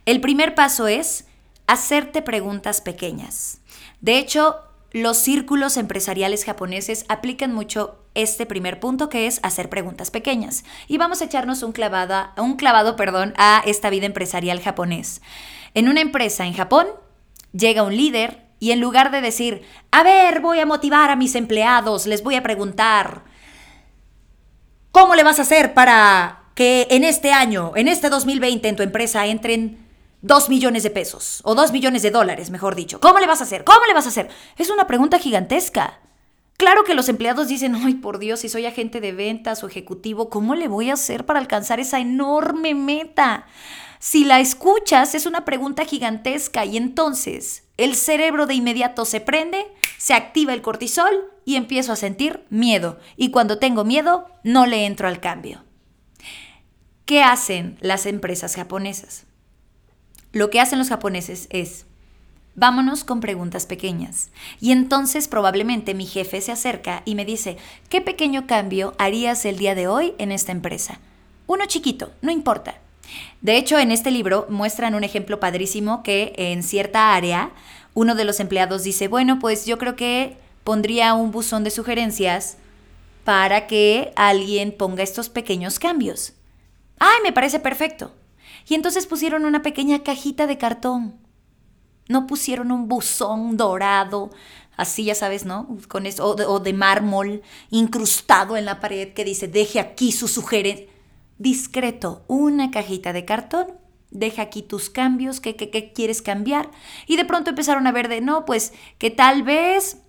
El 0.05 0.21
primer 0.21 0.55
paso 0.55 0.87
es 0.87 1.25
hacerte 1.67 2.21
preguntas 2.21 2.81
pequeñas. 2.81 3.59
De 4.01 4.17
hecho, 4.17 4.57
los 4.91 5.17
círculos 5.17 5.77
empresariales 5.77 6.43
japoneses 6.43 7.05
aplican 7.07 7.53
mucho 7.53 7.97
este 8.13 8.45
primer 8.45 8.79
punto 8.79 9.07
que 9.07 9.25
es 9.25 9.39
hacer 9.41 9.69
preguntas 9.69 10.11
pequeñas. 10.11 10.63
Y 10.87 10.97
vamos 10.97 11.21
a 11.21 11.25
echarnos 11.25 11.63
un, 11.63 11.71
clavada, 11.71 12.33
un 12.37 12.57
clavado 12.57 12.95
perdón, 12.95 13.33
a 13.37 13.63
esta 13.65 13.89
vida 13.89 14.05
empresarial 14.05 14.61
japonés. 14.61 15.21
En 15.73 15.87
una 15.87 16.01
empresa 16.01 16.45
en 16.45 16.53
Japón, 16.53 16.87
llega 17.53 17.83
un 17.83 17.95
líder 17.95 18.50
y 18.61 18.71
en 18.71 18.79
lugar 18.79 19.09
de 19.09 19.21
decir, 19.21 19.63
a 19.89 20.03
ver, 20.03 20.39
voy 20.39 20.59
a 20.59 20.67
motivar 20.67 21.09
a 21.09 21.15
mis 21.15 21.33
empleados, 21.33 22.05
les 22.05 22.21
voy 22.21 22.35
a 22.35 22.43
preguntar, 22.43 23.23
¿cómo 24.91 25.15
le 25.15 25.23
vas 25.23 25.39
a 25.39 25.41
hacer 25.41 25.73
para 25.73 26.43
que 26.53 26.85
en 26.91 27.03
este 27.03 27.33
año, 27.33 27.71
en 27.75 27.87
este 27.87 28.09
2020, 28.09 28.69
en 28.69 28.75
tu 28.75 28.83
empresa 28.83 29.25
entren 29.25 29.83
2 30.21 30.49
millones 30.49 30.83
de 30.83 30.91
pesos 30.91 31.41
o 31.43 31.55
2 31.55 31.71
millones 31.71 32.03
de 32.03 32.11
dólares, 32.11 32.51
mejor 32.51 32.75
dicho? 32.75 32.99
¿Cómo 32.99 33.19
le 33.19 33.25
vas 33.25 33.41
a 33.41 33.45
hacer? 33.45 33.63
¿Cómo 33.63 33.83
le 33.87 33.95
vas 33.95 34.05
a 34.05 34.09
hacer? 34.09 34.29
Es 34.59 34.69
una 34.69 34.85
pregunta 34.85 35.17
gigantesca. 35.17 35.99
Claro 36.57 36.83
que 36.83 36.93
los 36.93 37.09
empleados 37.09 37.47
dicen, 37.47 37.73
ay 37.73 37.95
por 37.95 38.19
Dios, 38.19 38.41
si 38.41 38.49
soy 38.49 38.67
agente 38.67 39.01
de 39.01 39.11
ventas 39.11 39.63
o 39.63 39.67
ejecutivo, 39.67 40.29
¿cómo 40.29 40.53
le 40.53 40.67
voy 40.67 40.91
a 40.91 40.93
hacer 40.93 41.25
para 41.25 41.39
alcanzar 41.39 41.79
esa 41.79 41.99
enorme 41.99 42.75
meta? 42.75 43.47
Si 43.97 44.23
la 44.23 44.39
escuchas, 44.39 45.15
es 45.15 45.25
una 45.25 45.45
pregunta 45.45 45.83
gigantesca 45.83 46.63
y 46.65 46.77
entonces 46.77 47.63
el 47.83 47.95
cerebro 47.95 48.45
de 48.45 48.53
inmediato 48.53 49.05
se 49.05 49.21
prende, 49.21 49.65
se 49.97 50.13
activa 50.13 50.53
el 50.53 50.61
cortisol 50.61 51.31
y 51.45 51.55
empiezo 51.55 51.91
a 51.93 51.95
sentir 51.95 52.45
miedo. 52.49 52.99
Y 53.17 53.31
cuando 53.31 53.57
tengo 53.57 53.83
miedo, 53.83 54.27
no 54.43 54.65
le 54.65 54.85
entro 54.85 55.07
al 55.07 55.19
cambio. 55.19 55.63
¿Qué 57.05 57.23
hacen 57.23 57.77
las 57.81 58.05
empresas 58.05 58.55
japonesas? 58.55 59.25
Lo 60.31 60.49
que 60.49 60.61
hacen 60.61 60.79
los 60.79 60.89
japoneses 60.89 61.47
es, 61.49 61.85
vámonos 62.55 63.03
con 63.03 63.19
preguntas 63.19 63.65
pequeñas. 63.65 64.29
Y 64.59 64.71
entonces 64.71 65.27
probablemente 65.27 65.93
mi 65.93 66.05
jefe 66.05 66.39
se 66.41 66.51
acerca 66.51 67.01
y 67.05 67.15
me 67.15 67.25
dice, 67.25 67.57
¿qué 67.89 67.99
pequeño 68.01 68.47
cambio 68.47 68.93
harías 68.97 69.43
el 69.45 69.57
día 69.57 69.75
de 69.75 69.87
hoy 69.87 70.13
en 70.19 70.31
esta 70.31 70.51
empresa? 70.51 70.99
Uno 71.47 71.65
chiquito, 71.65 72.11
no 72.21 72.31
importa. 72.31 72.79
De 73.41 73.57
hecho, 73.57 73.79
en 73.79 73.91
este 73.91 74.11
libro 74.11 74.45
muestran 74.49 74.95
un 74.95 75.03
ejemplo 75.03 75.39
padrísimo 75.39 76.03
que 76.03 76.33
en 76.37 76.63
cierta 76.63 77.13
área 77.13 77.51
uno 77.93 78.15
de 78.15 78.25
los 78.25 78.39
empleados 78.39 78.83
dice, 78.83 79.07
bueno, 79.07 79.39
pues 79.39 79.65
yo 79.65 79.77
creo 79.77 79.95
que 79.95 80.37
pondría 80.63 81.13
un 81.13 81.31
buzón 81.31 81.63
de 81.63 81.71
sugerencias 81.71 82.57
para 83.23 83.67
que 83.67 84.13
alguien 84.15 84.71
ponga 84.71 85.03
estos 85.03 85.29
pequeños 85.29 85.79
cambios. 85.79 86.33
¡Ay, 86.99 87.17
me 87.23 87.33
parece 87.33 87.59
perfecto! 87.59 88.13
Y 88.67 88.75
entonces 88.75 89.07
pusieron 89.07 89.45
una 89.45 89.61
pequeña 89.61 90.03
cajita 90.03 90.47
de 90.47 90.57
cartón. 90.57 91.15
No 92.07 92.27
pusieron 92.27 92.71
un 92.71 92.87
buzón 92.87 93.57
dorado, 93.57 94.31
así 94.77 95.05
ya 95.05 95.15
sabes, 95.15 95.45
¿no? 95.45 95.77
Con 95.87 96.05
eso, 96.05 96.25
o, 96.25 96.35
de, 96.35 96.45
o 96.45 96.59
de 96.59 96.73
mármol 96.73 97.41
incrustado 97.69 98.57
en 98.57 98.65
la 98.65 98.79
pared 98.79 99.13
que 99.13 99.25
dice, 99.25 99.47
deje 99.47 99.79
aquí 99.79 100.11
su 100.11 100.27
sugerencia. 100.27 100.90
Discreto, 101.41 102.23
una 102.27 102.69
cajita 102.69 103.13
de 103.13 103.25
cartón, 103.25 103.65
deja 104.11 104.43
aquí 104.43 104.61
tus 104.61 104.91
cambios, 104.91 105.39
¿qué, 105.39 105.55
qué, 105.55 105.71
qué 105.71 105.91
quieres 105.91 106.21
cambiar? 106.21 106.69
Y 107.07 107.17
de 107.17 107.25
pronto 107.25 107.49
empezaron 107.49 107.87
a 107.87 107.91
ver 107.91 108.09
de, 108.09 108.21
no, 108.21 108.45
pues 108.45 108.73
que 108.99 109.09
tal 109.09 109.41
vez 109.41 110.03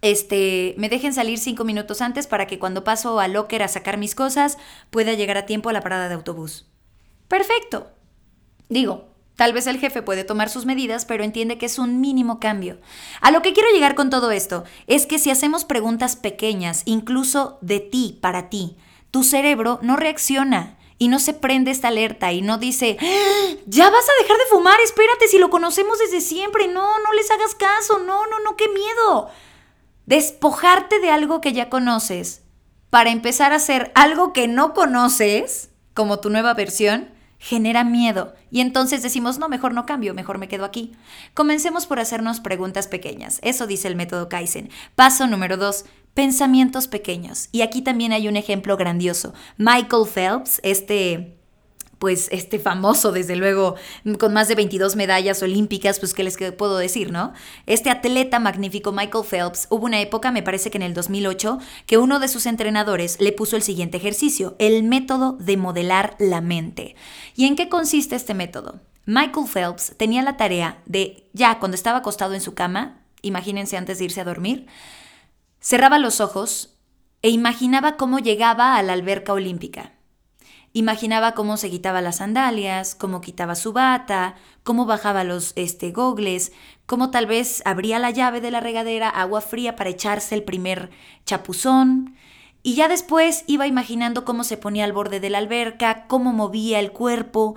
este, 0.00 0.74
me 0.76 0.88
dejen 0.88 1.14
salir 1.14 1.38
cinco 1.38 1.62
minutos 1.62 2.00
antes 2.00 2.26
para 2.26 2.48
que 2.48 2.58
cuando 2.58 2.82
paso 2.82 3.20
al 3.20 3.34
locker 3.34 3.62
a 3.62 3.68
sacar 3.68 3.98
mis 3.98 4.16
cosas 4.16 4.58
pueda 4.90 5.12
llegar 5.12 5.36
a 5.36 5.46
tiempo 5.46 5.68
a 5.68 5.72
la 5.72 5.80
parada 5.80 6.08
de 6.08 6.14
autobús. 6.16 6.66
Perfecto. 7.28 7.92
Digo, 8.68 9.14
tal 9.36 9.52
vez 9.52 9.68
el 9.68 9.78
jefe 9.78 10.02
puede 10.02 10.24
tomar 10.24 10.48
sus 10.48 10.66
medidas, 10.66 11.04
pero 11.04 11.22
entiende 11.22 11.56
que 11.56 11.66
es 11.66 11.78
un 11.78 12.00
mínimo 12.00 12.40
cambio. 12.40 12.80
A 13.20 13.30
lo 13.30 13.42
que 13.42 13.52
quiero 13.52 13.68
llegar 13.72 13.94
con 13.94 14.10
todo 14.10 14.32
esto 14.32 14.64
es 14.88 15.06
que 15.06 15.20
si 15.20 15.30
hacemos 15.30 15.64
preguntas 15.64 16.16
pequeñas, 16.16 16.82
incluso 16.84 17.58
de 17.60 17.78
ti, 17.78 18.18
para 18.20 18.50
ti, 18.50 18.76
tu 19.14 19.22
cerebro 19.22 19.78
no 19.80 19.94
reacciona 19.94 20.76
y 20.98 21.06
no 21.06 21.20
se 21.20 21.34
prende 21.34 21.70
esta 21.70 21.86
alerta 21.86 22.32
y 22.32 22.42
no 22.42 22.58
dice, 22.58 22.96
¡Ah! 23.00 23.54
ya 23.64 23.88
vas 23.88 24.04
a 24.08 24.22
dejar 24.22 24.36
de 24.38 24.44
fumar, 24.50 24.80
espérate, 24.80 25.28
si 25.28 25.38
lo 25.38 25.50
conocemos 25.50 26.00
desde 26.00 26.20
siempre, 26.20 26.66
no, 26.66 26.98
no 26.98 27.12
les 27.12 27.30
hagas 27.30 27.54
caso, 27.54 28.00
no, 28.00 28.26
no, 28.26 28.40
no, 28.40 28.56
qué 28.56 28.68
miedo 28.68 29.28
despojarte 30.06 30.98
de 30.98 31.12
algo 31.12 31.40
que 31.40 31.52
ya 31.52 31.70
conoces 31.70 32.42
para 32.90 33.10
empezar 33.10 33.52
a 33.52 33.56
hacer 33.56 33.92
algo 33.94 34.32
que 34.32 34.48
no 34.48 34.74
conoces, 34.74 35.70
como 35.94 36.18
tu 36.18 36.28
nueva 36.28 36.52
versión, 36.52 37.08
genera 37.38 37.84
miedo. 37.84 38.34
Y 38.50 38.62
entonces 38.62 39.00
decimos, 39.00 39.38
no, 39.38 39.48
mejor 39.48 39.74
no 39.74 39.86
cambio, 39.86 40.12
mejor 40.12 40.38
me 40.38 40.48
quedo 40.48 40.64
aquí. 40.64 40.96
Comencemos 41.34 41.86
por 41.86 42.00
hacernos 42.00 42.40
preguntas 42.40 42.88
pequeñas. 42.88 43.38
Eso 43.42 43.68
dice 43.68 43.86
el 43.86 43.94
método 43.94 44.28
Kaizen. 44.28 44.70
Paso 44.96 45.28
número 45.28 45.56
dos, 45.56 45.84
pensamientos 46.14 46.88
pequeños. 46.88 47.48
Y 47.52 47.62
aquí 47.62 47.82
también 47.82 48.12
hay 48.12 48.28
un 48.28 48.36
ejemplo 48.36 48.76
grandioso. 48.76 49.34
Michael 49.58 50.06
Phelps, 50.12 50.60
este 50.62 51.36
pues 52.04 52.28
este 52.32 52.58
famoso, 52.58 53.12
desde 53.12 53.34
luego, 53.34 53.76
con 54.18 54.34
más 54.34 54.48
de 54.48 54.54
22 54.54 54.94
medallas 54.94 55.42
olímpicas, 55.42 56.00
pues 56.00 56.12
qué 56.12 56.22
les 56.22 56.36
puedo 56.52 56.76
decir, 56.76 57.10
¿no? 57.10 57.32
Este 57.64 57.88
atleta 57.88 58.38
magnífico 58.38 58.92
Michael 58.92 59.24
Phelps, 59.24 59.68
hubo 59.70 59.86
una 59.86 60.02
época, 60.02 60.30
me 60.30 60.42
parece 60.42 60.70
que 60.70 60.76
en 60.76 60.82
el 60.82 60.92
2008, 60.92 61.58
que 61.86 61.96
uno 61.96 62.20
de 62.20 62.28
sus 62.28 62.44
entrenadores 62.44 63.18
le 63.20 63.32
puso 63.32 63.56
el 63.56 63.62
siguiente 63.62 63.96
ejercicio, 63.96 64.54
el 64.58 64.82
método 64.82 65.38
de 65.40 65.56
modelar 65.56 66.14
la 66.18 66.42
mente. 66.42 66.94
¿Y 67.36 67.46
en 67.46 67.56
qué 67.56 67.70
consiste 67.70 68.16
este 68.16 68.34
método? 68.34 68.80
Michael 69.06 69.46
Phelps 69.46 69.94
tenía 69.96 70.22
la 70.22 70.36
tarea 70.36 70.82
de, 70.84 71.26
ya 71.32 71.58
cuando 71.58 71.74
estaba 71.74 71.98
acostado 71.98 72.34
en 72.34 72.42
su 72.42 72.52
cama, 72.52 73.02
imagínense 73.22 73.78
antes 73.78 73.98
de 73.98 74.04
irse 74.04 74.20
a 74.20 74.24
dormir, 74.24 74.66
cerraba 75.64 75.98
los 75.98 76.20
ojos 76.20 76.76
e 77.22 77.30
imaginaba 77.30 77.96
cómo 77.96 78.18
llegaba 78.18 78.76
a 78.76 78.82
la 78.82 78.92
alberca 78.92 79.32
olímpica. 79.32 79.92
Imaginaba 80.74 81.32
cómo 81.32 81.56
se 81.56 81.70
quitaba 81.70 82.02
las 82.02 82.16
sandalias, 82.16 82.94
cómo 82.94 83.22
quitaba 83.22 83.54
su 83.54 83.72
bata, 83.72 84.34
cómo 84.62 84.84
bajaba 84.84 85.24
los 85.24 85.54
este, 85.56 85.90
gogles, 85.90 86.52
cómo 86.84 87.10
tal 87.10 87.26
vez 87.26 87.62
abría 87.64 87.98
la 87.98 88.10
llave 88.10 88.42
de 88.42 88.50
la 88.50 88.60
regadera, 88.60 89.08
agua 89.08 89.40
fría 89.40 89.74
para 89.74 89.88
echarse 89.88 90.34
el 90.34 90.42
primer 90.42 90.90
chapuzón. 91.24 92.14
Y 92.62 92.74
ya 92.74 92.88
después 92.88 93.44
iba 93.46 93.66
imaginando 93.66 94.26
cómo 94.26 94.44
se 94.44 94.58
ponía 94.58 94.84
al 94.84 94.92
borde 94.92 95.18
de 95.18 95.30
la 95.30 95.38
alberca, 95.38 96.06
cómo 96.08 96.34
movía 96.34 96.78
el 96.78 96.92
cuerpo, 96.92 97.56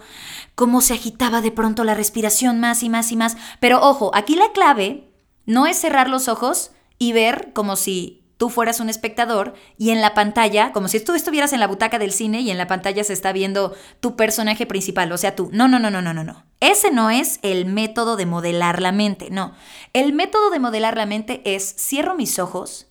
cómo 0.55 0.79
se 0.79 0.93
agitaba 0.93 1.41
de 1.41 1.51
pronto 1.51 1.83
la 1.83 1.93
respiración 1.93 2.61
más 2.61 2.83
y 2.83 2.89
más 2.89 3.11
y 3.11 3.17
más. 3.17 3.35
Pero 3.59 3.81
ojo, 3.81 4.11
aquí 4.13 4.35
la 4.35 4.53
clave 4.53 5.11
no 5.45 5.67
es 5.67 5.77
cerrar 5.77 6.09
los 6.09 6.29
ojos 6.29 6.71
y 6.99 7.13
ver 7.13 7.51
como 7.53 7.75
si 7.75 8.23
tú 8.37 8.49
fueras 8.49 8.79
un 8.79 8.89
espectador 8.89 9.55
y 9.77 9.89
en 9.89 10.01
la 10.01 10.13
pantalla, 10.13 10.71
como 10.71 10.87
si 10.87 10.99
tú 10.99 11.13
estuvieras 11.13 11.53
en 11.53 11.59
la 11.59 11.67
butaca 11.67 11.99
del 11.99 12.11
cine 12.11 12.41
y 12.41 12.51
en 12.51 12.57
la 12.57 12.67
pantalla 12.67 13.03
se 13.03 13.13
está 13.13 13.31
viendo 13.31 13.75
tu 13.99 14.15
personaje 14.15 14.65
principal, 14.65 15.11
o 15.11 15.17
sea, 15.17 15.35
tú. 15.35 15.49
No, 15.51 15.67
no, 15.67 15.79
no, 15.79 15.89
no, 15.89 16.01
no, 16.01 16.13
no, 16.13 16.23
no. 16.23 16.45
Ese 16.59 16.91
no 16.91 17.09
es 17.09 17.39
el 17.41 17.65
método 17.65 18.15
de 18.15 18.25
modelar 18.25 18.81
la 18.81 18.91
mente, 18.91 19.29
no. 19.31 19.53
El 19.93 20.13
método 20.13 20.49
de 20.49 20.59
modelar 20.59 20.97
la 20.97 21.05
mente 21.05 21.41
es 21.45 21.75
cierro 21.77 22.15
mis 22.15 22.39
ojos 22.39 22.87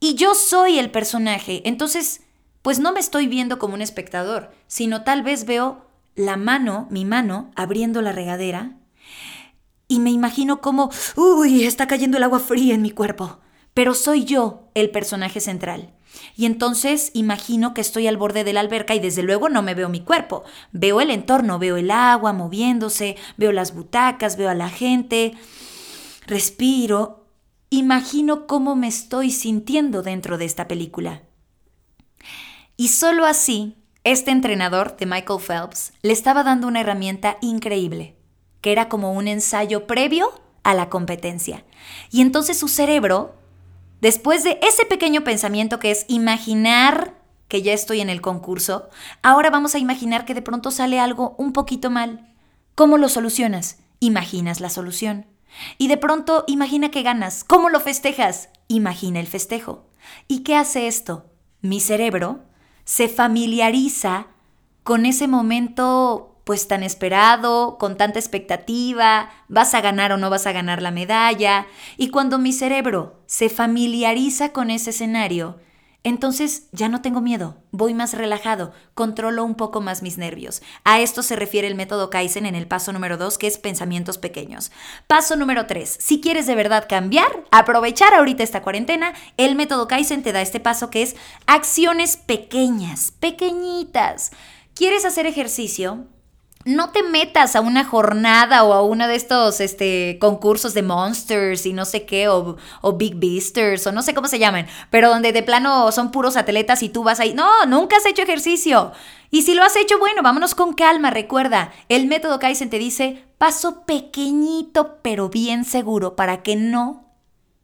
y 0.00 0.14
yo 0.14 0.34
soy 0.34 0.78
el 0.78 0.90
personaje. 0.90 1.62
Entonces, 1.64 2.22
pues 2.62 2.78
no 2.78 2.92
me 2.92 3.00
estoy 3.00 3.26
viendo 3.26 3.58
como 3.58 3.74
un 3.74 3.82
espectador, 3.82 4.50
sino 4.66 5.02
tal 5.02 5.22
vez 5.22 5.46
veo 5.46 5.86
la 6.14 6.36
mano, 6.36 6.86
mi 6.90 7.04
mano, 7.04 7.50
abriendo 7.56 8.02
la 8.02 8.12
regadera 8.12 8.76
y 9.94 10.00
me 10.00 10.10
imagino 10.10 10.60
como, 10.60 10.90
uy, 11.16 11.64
está 11.64 11.86
cayendo 11.86 12.16
el 12.16 12.24
agua 12.24 12.40
fría 12.40 12.74
en 12.74 12.82
mi 12.82 12.90
cuerpo. 12.90 13.38
Pero 13.72 13.94
soy 13.94 14.24
yo 14.24 14.68
el 14.74 14.90
personaje 14.90 15.40
central. 15.40 15.94
Y 16.36 16.46
entonces 16.46 17.10
imagino 17.14 17.74
que 17.74 17.80
estoy 17.80 18.06
al 18.06 18.16
borde 18.16 18.44
de 18.44 18.52
la 18.52 18.60
alberca 18.60 18.94
y 18.94 19.00
desde 19.00 19.22
luego 19.22 19.48
no 19.48 19.62
me 19.62 19.74
veo 19.74 19.88
mi 19.88 20.00
cuerpo, 20.00 20.44
veo 20.72 21.00
el 21.00 21.10
entorno, 21.10 21.58
veo 21.58 21.76
el 21.76 21.90
agua 21.90 22.32
moviéndose, 22.32 23.16
veo 23.36 23.52
las 23.52 23.74
butacas, 23.74 24.36
veo 24.36 24.48
a 24.48 24.54
la 24.54 24.68
gente, 24.68 25.34
respiro, 26.26 27.26
imagino 27.70 28.46
cómo 28.46 28.76
me 28.76 28.88
estoy 28.88 29.30
sintiendo 29.30 30.02
dentro 30.02 30.38
de 30.38 30.44
esta 30.44 30.68
película. 30.68 31.22
Y 32.76 32.88
solo 32.88 33.26
así, 33.26 33.76
este 34.04 34.30
entrenador 34.30 34.96
de 34.96 35.06
Michael 35.06 35.40
Phelps 35.40 35.92
le 36.02 36.12
estaba 36.12 36.44
dando 36.44 36.68
una 36.68 36.80
herramienta 36.80 37.38
increíble, 37.40 38.13
que 38.64 38.72
era 38.72 38.88
como 38.88 39.12
un 39.12 39.28
ensayo 39.28 39.86
previo 39.86 40.32
a 40.62 40.72
la 40.72 40.88
competencia. 40.88 41.64
Y 42.10 42.22
entonces 42.22 42.58
su 42.58 42.68
cerebro 42.68 43.34
Después 44.04 44.44
de 44.44 44.58
ese 44.60 44.84
pequeño 44.84 45.24
pensamiento 45.24 45.78
que 45.78 45.90
es 45.90 46.04
imaginar 46.08 47.14
que 47.48 47.62
ya 47.62 47.72
estoy 47.72 48.02
en 48.02 48.10
el 48.10 48.20
concurso, 48.20 48.90
ahora 49.22 49.48
vamos 49.48 49.74
a 49.74 49.78
imaginar 49.78 50.26
que 50.26 50.34
de 50.34 50.42
pronto 50.42 50.70
sale 50.70 51.00
algo 51.00 51.34
un 51.38 51.54
poquito 51.54 51.88
mal. 51.88 52.30
¿Cómo 52.74 52.98
lo 52.98 53.08
solucionas? 53.08 53.78
Imaginas 54.00 54.60
la 54.60 54.68
solución. 54.68 55.24
Y 55.78 55.88
de 55.88 55.96
pronto 55.96 56.44
imagina 56.46 56.90
que 56.90 57.02
ganas. 57.02 57.44
¿Cómo 57.44 57.70
lo 57.70 57.80
festejas? 57.80 58.50
Imagina 58.68 59.20
el 59.20 59.26
festejo. 59.26 59.86
¿Y 60.28 60.40
qué 60.40 60.54
hace 60.54 60.86
esto? 60.86 61.24
Mi 61.62 61.80
cerebro 61.80 62.40
se 62.84 63.08
familiariza 63.08 64.26
con 64.82 65.06
ese 65.06 65.28
momento 65.28 66.33
pues 66.44 66.68
tan 66.68 66.82
esperado, 66.82 67.78
con 67.78 67.96
tanta 67.96 68.18
expectativa, 68.18 69.30
vas 69.48 69.74
a 69.74 69.80
ganar 69.80 70.12
o 70.12 70.16
no 70.16 70.30
vas 70.30 70.46
a 70.46 70.52
ganar 70.52 70.82
la 70.82 70.90
medalla, 70.90 71.66
y 71.96 72.10
cuando 72.10 72.38
mi 72.38 72.52
cerebro 72.52 73.20
se 73.26 73.48
familiariza 73.48 74.52
con 74.52 74.70
ese 74.70 74.90
escenario, 74.90 75.58
entonces 76.06 76.68
ya 76.70 76.90
no 76.90 77.00
tengo 77.00 77.22
miedo, 77.22 77.56
voy 77.70 77.94
más 77.94 78.12
relajado, 78.12 78.74
controlo 78.92 79.42
un 79.42 79.54
poco 79.54 79.80
más 79.80 80.02
mis 80.02 80.18
nervios. 80.18 80.60
A 80.84 81.00
esto 81.00 81.22
se 81.22 81.34
refiere 81.34 81.66
el 81.66 81.76
método 81.76 82.10
Kaizen 82.10 82.44
en 82.44 82.54
el 82.54 82.66
paso 82.66 82.92
número 82.92 83.16
2, 83.16 83.38
que 83.38 83.46
es 83.46 83.56
pensamientos 83.56 84.18
pequeños. 84.18 84.70
Paso 85.06 85.34
número 85.34 85.64
3, 85.64 85.96
si 85.98 86.20
quieres 86.20 86.46
de 86.46 86.56
verdad 86.56 86.84
cambiar, 86.86 87.44
aprovechar 87.50 88.12
ahorita 88.12 88.42
esta 88.42 88.60
cuarentena, 88.60 89.14
el 89.38 89.54
método 89.54 89.88
Kaizen 89.88 90.22
te 90.22 90.32
da 90.32 90.42
este 90.42 90.60
paso 90.60 90.90
que 90.90 91.00
es 91.00 91.16
acciones 91.46 92.18
pequeñas, 92.18 93.14
pequeñitas. 93.18 94.32
¿Quieres 94.74 95.06
hacer 95.06 95.24
ejercicio? 95.24 96.04
No 96.64 96.90
te 96.90 97.02
metas 97.02 97.56
a 97.56 97.60
una 97.60 97.84
jornada 97.84 98.64
o 98.64 98.72
a 98.72 98.82
uno 98.82 99.06
de 99.06 99.14
estos 99.14 99.60
este, 99.60 100.18
concursos 100.20 100.74
de 100.74 100.82
Monsters 100.82 101.66
y 101.66 101.72
no 101.72 101.84
sé 101.84 102.06
qué, 102.06 102.28
o, 102.28 102.56
Big 102.96 103.16
Beasters, 103.16 103.86
o 103.86 103.92
no 103.92 104.02
sé 104.02 104.14
cómo 104.14 104.28
se 104.28 104.38
llaman, 104.38 104.66
pero 104.90 105.08
donde 105.08 105.32
de 105.32 105.42
plano 105.42 105.92
son 105.92 106.10
puros 106.10 106.36
atletas 106.36 106.82
y 106.82 106.88
tú 106.88 107.04
vas 107.04 107.20
ahí. 107.20 107.34
No, 107.34 107.66
nunca 107.66 107.96
has 107.96 108.06
hecho 108.06 108.22
ejercicio. 108.22 108.92
Y 109.30 109.42
si 109.42 109.54
lo 109.54 109.62
has 109.62 109.76
hecho, 109.76 109.98
bueno, 109.98 110.22
vámonos 110.22 110.54
con 110.54 110.74
calma. 110.74 111.10
Recuerda, 111.10 111.72
el 111.88 112.06
método 112.06 112.38
Kaizen 112.38 112.70
te 112.70 112.78
dice 112.78 113.24
paso 113.36 113.84
pequeñito 113.84 115.00
pero 115.02 115.28
bien 115.28 115.64
seguro 115.64 116.16
para 116.16 116.42
que 116.42 116.56
no 116.56 117.04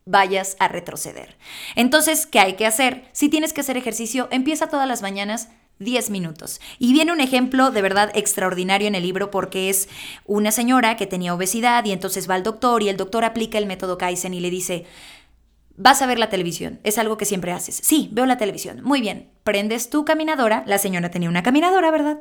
vayas 0.05 0.57
a 0.59 0.69
retroceder. 0.69 1.39
Entonces, 1.77 2.27
¿qué 2.27 2.41
hay 2.41 2.55
que 2.55 2.67
hacer? 2.67 3.09
Si 3.13 3.29
tienes 3.29 3.53
que 3.53 3.61
hacer 3.61 3.77
ejercicio, 3.77 4.29
empieza 4.31 4.69
todas 4.69 4.89
las 4.89 5.03
mañanas 5.03 5.49
10 5.81 6.11
minutos. 6.11 6.61
Y 6.79 6.93
viene 6.93 7.11
un 7.13 7.21
ejemplo 7.21 7.71
de 7.71 7.83
verdad 7.83 8.13
extraordinario 8.15 8.87
en 8.87 8.95
el 8.95 9.03
libro 9.03 9.31
porque 9.31 9.71
es 9.71 9.89
una 10.27 10.53
señora 10.53 10.97
que 10.97 11.07
tenía 11.07 11.35
obesidad 11.35 11.85
y 11.87 11.93
entonces 11.93 12.29
va 12.29 12.35
al 12.35 12.43
doctor 12.43 12.83
y 12.83 12.89
el 12.89 12.97
doctor 12.97 13.25
aplica 13.25 13.59
el 13.59 13.67
método 13.67 13.99
Kaizen 13.99 14.35
y 14.35 14.41
le 14.41 14.51
dice, 14.51 14.85
vas 15.77 16.03
a 16.03 16.07
ver 16.07 16.19
la 16.19 16.29
televisión, 16.29 16.81
es 16.85 16.99
algo 16.99 17.17
que 17.17 17.25
siempre 17.25 17.53
haces. 17.53 17.81
Sí, 17.83 18.11
veo 18.13 18.27
la 18.27 18.37
televisión. 18.37 18.83
Muy 18.83 19.01
bien, 19.01 19.31
prendes 19.43 19.89
tu 19.89 20.05
caminadora, 20.05 20.63
la 20.67 20.79
señora 20.79 21.11
tenía 21.11 21.31
una 21.31 21.43
caminadora, 21.43 21.91
¿verdad? 21.91 22.19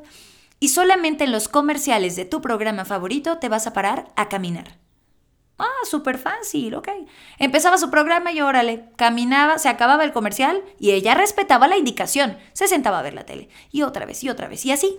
Y 0.61 0.69
solamente 0.69 1.25
en 1.25 1.33
los 1.33 1.49
comerciales 1.49 2.15
de 2.15 2.25
tu 2.25 2.41
programa 2.41 2.85
favorito 2.85 3.39
te 3.39 3.49
vas 3.49 3.67
a 3.67 3.73
parar 3.73 4.07
a 4.15 4.29
caminar. 4.29 4.77
Ah, 5.59 5.67
súper 5.83 6.17
fácil, 6.17 6.73
ok. 6.73 6.87
Empezaba 7.37 7.77
su 7.77 7.91
programa 7.91 8.31
y 8.31 8.41
órale, 8.41 8.85
caminaba, 8.95 9.59
se 9.59 9.67
acababa 9.67 10.05
el 10.05 10.13
comercial 10.13 10.63
y 10.79 10.91
ella 10.91 11.15
respetaba 11.15 11.67
la 11.67 11.77
indicación. 11.77 12.37
Se 12.53 12.67
sentaba 12.67 12.99
a 12.99 13.03
ver 13.03 13.13
la 13.13 13.25
tele. 13.25 13.49
Y 13.69 13.81
otra 13.81 14.05
vez, 14.05 14.23
y 14.23 14.29
otra 14.29 14.47
vez, 14.47 14.65
y 14.65 14.71
así. 14.71 14.97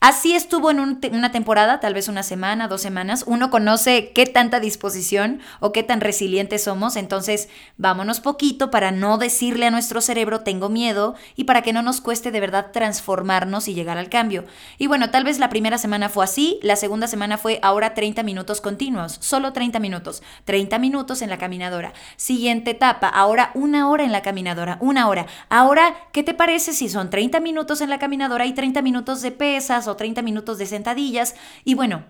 Así 0.00 0.34
estuvo 0.34 0.70
en 0.70 0.80
una 0.80 1.30
temporada, 1.30 1.78
tal 1.78 1.94
vez 1.94 2.08
una 2.08 2.24
semana, 2.24 2.66
dos 2.66 2.82
semanas. 2.82 3.22
Uno 3.26 3.50
conoce 3.50 4.10
qué 4.12 4.26
tanta 4.26 4.58
disposición 4.58 5.40
o 5.60 5.70
qué 5.72 5.84
tan 5.84 6.00
resilientes 6.00 6.64
somos, 6.64 6.96
entonces 6.96 7.48
vámonos 7.76 8.20
poquito 8.20 8.70
para 8.70 8.90
no 8.90 9.16
decirle 9.16 9.66
a 9.66 9.70
nuestro 9.70 10.00
cerebro 10.00 10.40
tengo 10.40 10.68
miedo 10.68 11.14
y 11.36 11.44
para 11.44 11.62
que 11.62 11.72
no 11.72 11.82
nos 11.82 12.00
cueste 12.00 12.32
de 12.32 12.40
verdad 12.40 12.72
transformarnos 12.72 13.68
y 13.68 13.74
llegar 13.74 13.96
al 13.96 14.08
cambio. 14.08 14.44
Y 14.76 14.88
bueno, 14.88 15.10
tal 15.10 15.22
vez 15.22 15.38
la 15.38 15.48
primera 15.48 15.78
semana 15.78 16.08
fue 16.08 16.24
así, 16.24 16.58
la 16.62 16.74
segunda 16.74 17.06
semana 17.06 17.38
fue 17.38 17.60
ahora 17.62 17.94
30 17.94 18.24
minutos 18.24 18.60
continuos, 18.60 19.18
solo 19.20 19.52
30 19.52 19.78
minutos, 19.78 20.22
30 20.46 20.80
minutos 20.80 21.22
en 21.22 21.30
la 21.30 21.38
caminadora. 21.38 21.92
Siguiente 22.16 22.72
etapa, 22.72 23.08
ahora 23.08 23.52
una 23.54 23.88
hora 23.88 24.02
en 24.02 24.10
la 24.10 24.22
caminadora, 24.22 24.78
una 24.80 25.08
hora. 25.08 25.26
Ahora, 25.48 25.94
¿qué 26.12 26.24
te 26.24 26.34
parece 26.34 26.72
si 26.72 26.88
son 26.88 27.08
30 27.08 27.38
minutos 27.38 27.80
en 27.80 27.90
la 27.90 28.00
caminadora 28.00 28.46
y 28.46 28.52
30 28.52 28.82
minutos 28.82 29.22
de 29.22 29.30
peso? 29.52 29.90
o 29.90 29.96
30 29.96 30.22
minutos 30.22 30.58
de 30.58 30.66
sentadillas. 30.66 31.34
Y 31.64 31.74
bueno, 31.74 32.04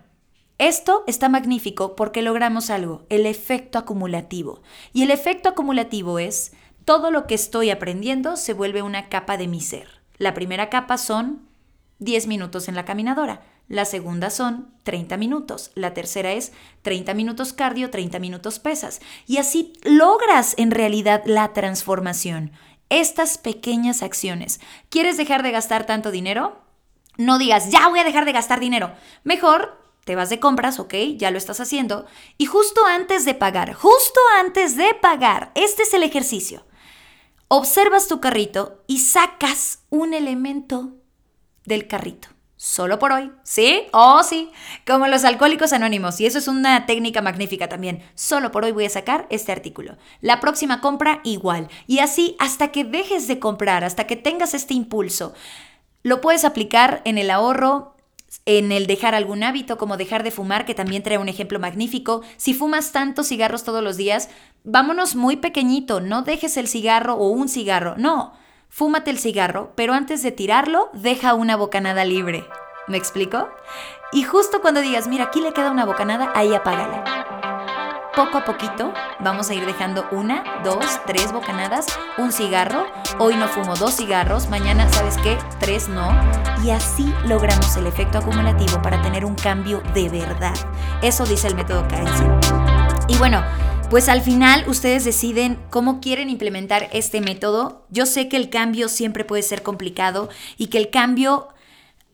esto 0.57 1.03
está 1.07 1.29
magnífico 1.29 1.95
porque 1.95 2.21
logramos 2.21 2.69
algo, 2.69 3.05
el 3.09 3.25
efecto 3.25 3.77
acumulativo. 3.77 4.61
Y 4.93 5.03
el 5.03 5.11
efecto 5.11 5.49
acumulativo 5.49 6.19
es, 6.19 6.53
todo 6.85 7.11
lo 7.11 7.27
que 7.27 7.35
estoy 7.35 7.69
aprendiendo 7.69 8.37
se 8.37 8.53
vuelve 8.53 8.81
una 8.81 9.09
capa 9.09 9.37
de 9.37 9.47
mi 9.47 9.61
ser. 9.61 9.87
La 10.17 10.33
primera 10.33 10.69
capa 10.69 10.97
son 10.97 11.47
10 11.99 12.27
minutos 12.27 12.67
en 12.67 12.75
la 12.75 12.85
caminadora. 12.85 13.41
La 13.67 13.85
segunda 13.85 14.29
son 14.29 14.73
30 14.83 15.17
minutos. 15.17 15.71
La 15.75 15.93
tercera 15.93 16.33
es 16.33 16.51
30 16.81 17.13
minutos 17.13 17.53
cardio, 17.53 17.89
30 17.89 18.19
minutos 18.19 18.59
pesas. 18.59 18.99
Y 19.25 19.37
así 19.37 19.73
logras 19.83 20.53
en 20.57 20.71
realidad 20.71 21.23
la 21.25 21.53
transformación. 21.53 22.51
Estas 22.89 23.37
pequeñas 23.37 24.03
acciones. 24.03 24.59
¿Quieres 24.89 25.17
dejar 25.17 25.41
de 25.43 25.51
gastar 25.51 25.85
tanto 25.85 26.11
dinero? 26.11 26.62
No 27.17 27.37
digas, 27.37 27.69
ya 27.69 27.87
voy 27.87 27.99
a 27.99 28.03
dejar 28.03 28.25
de 28.25 28.31
gastar 28.31 28.59
dinero. 28.59 28.91
Mejor 29.23 29.83
te 30.03 30.15
vas 30.15 30.29
de 30.29 30.39
compras, 30.39 30.79
ok, 30.79 30.93
ya 31.15 31.31
lo 31.31 31.37
estás 31.37 31.59
haciendo. 31.59 32.05
Y 32.37 32.45
justo 32.45 32.85
antes 32.85 33.25
de 33.25 33.35
pagar, 33.35 33.73
justo 33.73 34.19
antes 34.39 34.75
de 34.75 34.93
pagar, 34.95 35.51
este 35.55 35.83
es 35.83 35.93
el 35.93 36.03
ejercicio. 36.03 36.65
Observas 37.47 38.07
tu 38.07 38.19
carrito 38.19 38.83
y 38.87 38.99
sacas 38.99 39.83
un 39.89 40.13
elemento 40.13 40.93
del 41.65 41.87
carrito. 41.87 42.29
Solo 42.55 42.97
por 42.97 43.11
hoy, 43.11 43.29
¿sí? 43.43 43.83
Oh, 43.91 44.23
sí, 44.23 44.49
como 44.87 45.07
los 45.07 45.25
alcohólicos 45.25 45.73
anónimos. 45.73 46.21
Y 46.21 46.25
eso 46.25 46.37
es 46.37 46.47
una 46.47 46.85
técnica 46.85 47.21
magnífica 47.21 47.67
también. 47.67 48.01
Solo 48.15 48.51
por 48.51 48.63
hoy 48.63 48.71
voy 48.71 48.85
a 48.85 48.89
sacar 48.89 49.27
este 49.29 49.51
artículo. 49.51 49.97
La 50.21 50.39
próxima 50.39 50.79
compra 50.79 51.19
igual. 51.25 51.67
Y 51.87 51.99
así 51.99 52.37
hasta 52.39 52.69
que 52.71 52.85
dejes 52.85 53.27
de 53.27 53.37
comprar, 53.37 53.83
hasta 53.83 54.07
que 54.07 54.15
tengas 54.15 54.53
este 54.53 54.73
impulso. 54.73 55.33
Lo 56.03 56.19
puedes 56.19 56.43
aplicar 56.43 57.01
en 57.05 57.17
el 57.17 57.31
ahorro, 57.31 57.95
en 58.45 58.73
el 58.73 58.87
dejar 58.87 59.15
algún 59.15 59.41
hábito, 59.41 59.77
como 59.77 59.95
dejar 59.95 60.23
de 60.23 60.31
fumar, 60.31 60.65
que 60.65 60.75
también 60.75 61.01
trae 61.01 61.17
un 61.17 61.29
ejemplo 61.29 61.59
magnífico. 61.59 62.23
Si 62.35 62.53
fumas 62.53 62.91
tantos 62.91 63.29
cigarros 63.29 63.63
todos 63.63 63.81
los 63.81 63.95
días, 63.95 64.29
vámonos 64.65 65.15
muy 65.15 65.37
pequeñito, 65.37 66.01
no 66.01 66.21
dejes 66.23 66.57
el 66.57 66.67
cigarro 66.67 67.15
o 67.15 67.29
un 67.29 67.47
cigarro, 67.47 67.95
no. 67.97 68.33
Fúmate 68.67 69.11
el 69.11 69.19
cigarro, 69.19 69.71
pero 69.75 69.93
antes 69.93 70.21
de 70.23 70.33
tirarlo, 70.33 70.89
deja 70.93 71.35
una 71.35 71.55
bocanada 71.55 72.03
libre. 72.03 72.43
¿Me 72.87 72.97
explico? 72.97 73.47
Y 74.11 74.23
justo 74.23 74.61
cuando 74.61 74.81
digas, 74.81 75.07
mira, 75.07 75.25
aquí 75.25 75.39
le 75.39 75.53
queda 75.53 75.71
una 75.71 75.85
bocanada, 75.85 76.33
ahí 76.35 76.53
apágala 76.53 77.22
poco 78.15 78.37
a 78.37 78.45
poquito 78.45 78.93
vamos 79.19 79.49
a 79.49 79.53
ir 79.53 79.65
dejando 79.65 80.05
una, 80.11 80.43
dos, 80.63 80.85
tres 81.05 81.31
bocanadas, 81.31 81.87
un 82.17 82.31
cigarro. 82.31 82.85
Hoy 83.19 83.35
no 83.35 83.47
fumo 83.47 83.75
dos 83.75 83.95
cigarros, 83.95 84.49
mañana, 84.49 84.87
¿sabes 84.91 85.17
qué? 85.17 85.37
Tres 85.59 85.87
no. 85.89 86.11
Y 86.63 86.69
así 86.69 87.11
logramos 87.25 87.75
el 87.75 87.87
efecto 87.87 88.19
acumulativo 88.19 88.81
para 88.81 89.01
tener 89.01 89.25
un 89.25 89.35
cambio 89.35 89.81
de 89.93 90.09
verdad. 90.09 90.53
Eso 91.01 91.25
dice 91.25 91.47
el 91.47 91.55
método 91.55 91.87
Kaizen. 91.87 92.39
Y 93.07 93.17
bueno, 93.17 93.43
pues 93.89 94.09
al 94.09 94.21
final 94.21 94.63
ustedes 94.67 95.05
deciden 95.05 95.59
cómo 95.69 95.99
quieren 95.99 96.29
implementar 96.29 96.89
este 96.93 97.19
método. 97.19 97.85
Yo 97.89 98.05
sé 98.05 98.29
que 98.29 98.37
el 98.37 98.49
cambio 98.49 98.89
siempre 98.89 99.25
puede 99.25 99.43
ser 99.43 99.63
complicado 99.63 100.29
y 100.57 100.67
que 100.67 100.77
el 100.77 100.89
cambio 100.89 101.49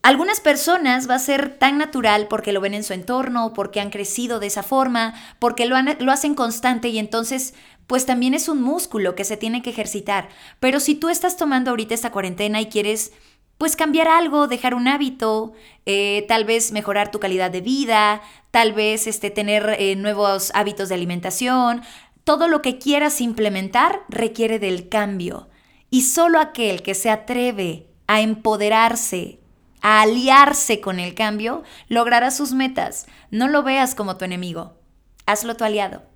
algunas 0.02 0.40
personas 0.40 1.10
va 1.10 1.16
a 1.16 1.20
ser 1.20 1.58
tan 1.58 1.78
natural 1.78 2.28
porque 2.30 2.54
lo 2.54 2.62
ven 2.62 2.74
en 2.74 2.84
su 2.84 2.94
entorno, 2.94 3.54
porque 3.54 3.82
han 3.82 3.90
crecido 3.90 4.40
de 4.40 4.48
esa 4.48 4.64
forma, 4.64 5.14
porque 5.40 5.66
lo, 5.66 5.76
hacen 6.12 6.36
constante 6.36 6.90
y 6.90 7.00
entonces 7.00 7.54
pues 7.86 8.06
también 8.06 8.34
es 8.34 8.48
un 8.48 8.62
músculo 8.62 9.16
que 9.16 9.26
se 9.26 9.36
tiene 9.36 9.62
que 9.62 9.72
ejercitar. 9.72 10.30
Pero 10.60 10.80
si 10.80 10.96
tú 10.96 11.10
estás 11.10 11.38
tomando 11.38 11.72
ahorita 11.72 11.96
esta 11.96 12.12
cuarentena 12.12 12.62
y 12.62 12.68
quieres 12.68 13.12
pues 13.58 13.76
cambiar 13.76 14.08
algo, 14.08 14.48
dejar 14.48 14.74
un 14.74 14.88
hábito, 14.88 15.52
eh, 15.86 16.24
tal 16.30 16.46
vez 16.46 16.72
mejorar 16.72 17.12
tu 17.12 17.20
calidad 17.20 17.52
de 17.52 17.62
vida, 17.62 18.22
tal 18.52 18.74
vez 18.74 19.06
este, 19.06 19.32
tener 19.32 19.76
eh, 19.80 19.96
nuevos 19.98 20.52
hábitos 20.54 20.88
de 20.88 20.96
alimentación, 20.96 21.82
todo 22.24 22.48
lo 22.48 22.62
que 22.62 22.78
quieras 22.78 23.20
implementar 23.20 24.02
requiere 24.08 24.60
del 24.60 24.88
cambio. 24.88 25.50
Y 25.90 26.04
solo 26.04 26.40
aquel 26.40 26.84
que 26.84 26.94
se 26.94 27.10
atreve 27.10 27.88
a 28.08 28.22
empoderarse, 28.22 29.39
a 29.82 30.02
aliarse 30.02 30.82
con 30.82 31.00
el 31.00 31.14
cambio, 31.14 31.64
logrará 31.88 32.32
sus 32.32 32.54
metas. 32.54 33.08
No 33.32 33.48
lo 33.48 33.64
veas 33.64 33.96
como 33.96 34.18
tu 34.18 34.26
enemigo, 34.26 34.78
hazlo 35.26 35.56
tu 35.56 35.64
aliado. 35.64 36.09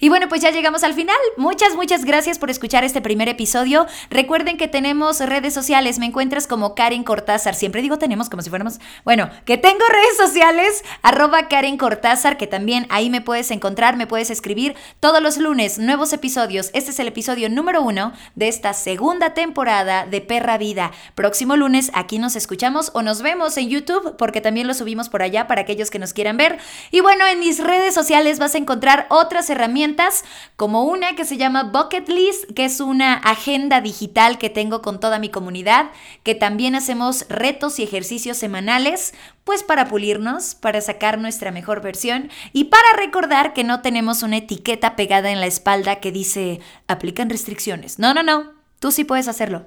Y 0.00 0.08
bueno, 0.08 0.28
pues 0.28 0.40
ya 0.40 0.50
llegamos 0.50 0.84
al 0.84 0.94
final. 0.94 1.16
Muchas, 1.36 1.74
muchas 1.74 2.04
gracias 2.04 2.38
por 2.38 2.50
escuchar 2.50 2.84
este 2.84 3.00
primer 3.00 3.28
episodio. 3.28 3.86
Recuerden 4.10 4.56
que 4.56 4.68
tenemos 4.68 5.20
redes 5.20 5.52
sociales. 5.52 5.98
Me 5.98 6.06
encuentras 6.06 6.46
como 6.46 6.74
Karen 6.74 7.04
Cortázar. 7.04 7.54
Siempre 7.54 7.82
digo 7.82 7.98
tenemos 7.98 8.30
como 8.30 8.42
si 8.42 8.50
fuéramos... 8.50 8.78
Bueno, 9.04 9.30
que 9.44 9.58
tengo 9.58 9.84
redes 9.88 10.16
sociales. 10.16 10.84
Arroba 11.02 11.48
Karen 11.48 11.76
Cortázar, 11.76 12.36
que 12.36 12.46
también 12.46 12.86
ahí 12.90 13.10
me 13.10 13.20
puedes 13.20 13.50
encontrar, 13.50 13.96
me 13.96 14.06
puedes 14.06 14.30
escribir. 14.30 14.74
Todos 15.00 15.22
los 15.22 15.36
lunes, 15.36 15.78
nuevos 15.78 16.12
episodios. 16.12 16.70
Este 16.72 16.90
es 16.90 16.98
el 16.98 17.08
episodio 17.08 17.48
número 17.50 17.82
uno 17.82 18.12
de 18.36 18.48
esta 18.48 18.72
segunda 18.72 19.34
temporada 19.34 20.06
de 20.06 20.20
Perra 20.20 20.58
Vida. 20.58 20.92
Próximo 21.14 21.56
lunes 21.56 21.90
aquí 21.94 22.18
nos 22.18 22.36
escuchamos 22.36 22.90
o 22.94 23.02
nos 23.02 23.22
vemos 23.22 23.56
en 23.56 23.68
YouTube, 23.68 24.16
porque 24.16 24.40
también 24.40 24.66
lo 24.66 24.74
subimos 24.74 25.08
por 25.08 25.22
allá 25.22 25.46
para 25.46 25.62
aquellos 25.62 25.90
que 25.90 25.98
nos 25.98 26.12
quieran 26.12 26.36
ver. 26.36 26.58
Y 26.90 27.00
bueno, 27.00 27.26
en 27.26 27.40
mis 27.40 27.62
redes 27.62 27.94
sociales 27.94 28.38
vas 28.38 28.54
a 28.54 28.58
encontrar 28.58 29.06
otras 29.10 29.50
herramientas 29.50 29.57
herramientas, 29.58 30.24
como 30.56 30.84
una 30.84 31.16
que 31.16 31.24
se 31.24 31.36
llama 31.36 31.64
Bucket 31.64 32.08
List, 32.08 32.52
que 32.54 32.64
es 32.64 32.80
una 32.80 33.14
agenda 33.14 33.80
digital 33.80 34.38
que 34.38 34.50
tengo 34.50 34.80
con 34.82 35.00
toda 35.00 35.18
mi 35.18 35.28
comunidad, 35.28 35.90
que 36.22 36.34
también 36.34 36.74
hacemos 36.74 37.26
retos 37.28 37.78
y 37.78 37.82
ejercicios 37.82 38.36
semanales, 38.36 39.14
pues 39.44 39.62
para 39.62 39.88
pulirnos, 39.88 40.54
para 40.54 40.80
sacar 40.80 41.18
nuestra 41.18 41.50
mejor 41.50 41.82
versión 41.82 42.30
y 42.52 42.64
para 42.64 42.92
recordar 42.96 43.52
que 43.52 43.64
no 43.64 43.82
tenemos 43.82 44.22
una 44.22 44.36
etiqueta 44.36 44.94
pegada 44.94 45.30
en 45.30 45.40
la 45.40 45.46
espalda 45.46 45.96
que 45.96 46.12
dice 46.12 46.60
aplican 46.86 47.30
restricciones. 47.30 47.98
No, 47.98 48.14
no, 48.14 48.22
no, 48.22 48.52
tú 48.78 48.92
sí 48.92 49.04
puedes 49.04 49.28
hacerlo. 49.28 49.66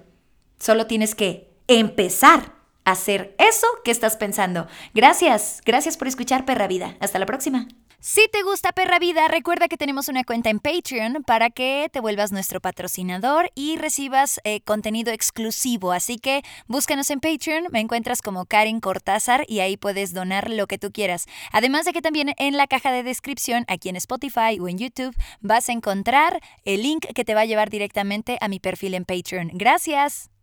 Solo 0.59 0.87
tienes 0.87 1.15
que 1.15 1.51
empezar 1.67 2.53
a 2.85 2.91
hacer 2.91 3.35
eso 3.37 3.67
que 3.83 3.91
estás 3.91 4.17
pensando. 4.17 4.67
Gracias, 4.93 5.61
gracias 5.65 5.97
por 5.97 6.07
escuchar 6.07 6.45
Perra 6.45 6.67
Vida. 6.67 6.95
Hasta 6.99 7.19
la 7.19 7.25
próxima. 7.25 7.67
Si 8.03 8.27
te 8.31 8.41
gusta 8.41 8.71
Perra 8.71 8.97
Vida, 8.97 9.27
recuerda 9.27 9.67
que 9.67 9.77
tenemos 9.77 10.07
una 10.07 10.23
cuenta 10.23 10.49
en 10.49 10.59
Patreon 10.59 11.23
para 11.23 11.51
que 11.51 11.87
te 11.93 11.99
vuelvas 11.99 12.31
nuestro 12.31 12.59
patrocinador 12.59 13.51
y 13.53 13.77
recibas 13.77 14.41
eh, 14.43 14.61
contenido 14.61 15.13
exclusivo. 15.13 15.91
Así 15.91 16.17
que 16.17 16.41
búscanos 16.65 17.11
en 17.11 17.19
Patreon, 17.19 17.65
me 17.71 17.79
encuentras 17.79 18.23
como 18.23 18.47
Karen 18.47 18.79
Cortázar 18.79 19.45
y 19.47 19.59
ahí 19.59 19.77
puedes 19.77 20.15
donar 20.15 20.49
lo 20.49 20.65
que 20.65 20.79
tú 20.79 20.91
quieras. 20.91 21.27
Además 21.51 21.85
de 21.85 21.93
que 21.93 22.01
también 22.01 22.33
en 22.39 22.57
la 22.57 22.65
caja 22.65 22.91
de 22.91 23.03
descripción, 23.03 23.65
aquí 23.67 23.89
en 23.89 23.97
Spotify 23.97 24.57
o 24.59 24.67
en 24.67 24.79
YouTube, 24.79 25.15
vas 25.39 25.69
a 25.69 25.73
encontrar 25.73 26.41
el 26.65 26.81
link 26.81 27.05
que 27.13 27.23
te 27.23 27.35
va 27.35 27.41
a 27.41 27.45
llevar 27.45 27.69
directamente 27.69 28.39
a 28.41 28.47
mi 28.47 28.59
perfil 28.59 28.95
en 28.95 29.05
Patreon. 29.05 29.51
Gracias. 29.53 30.31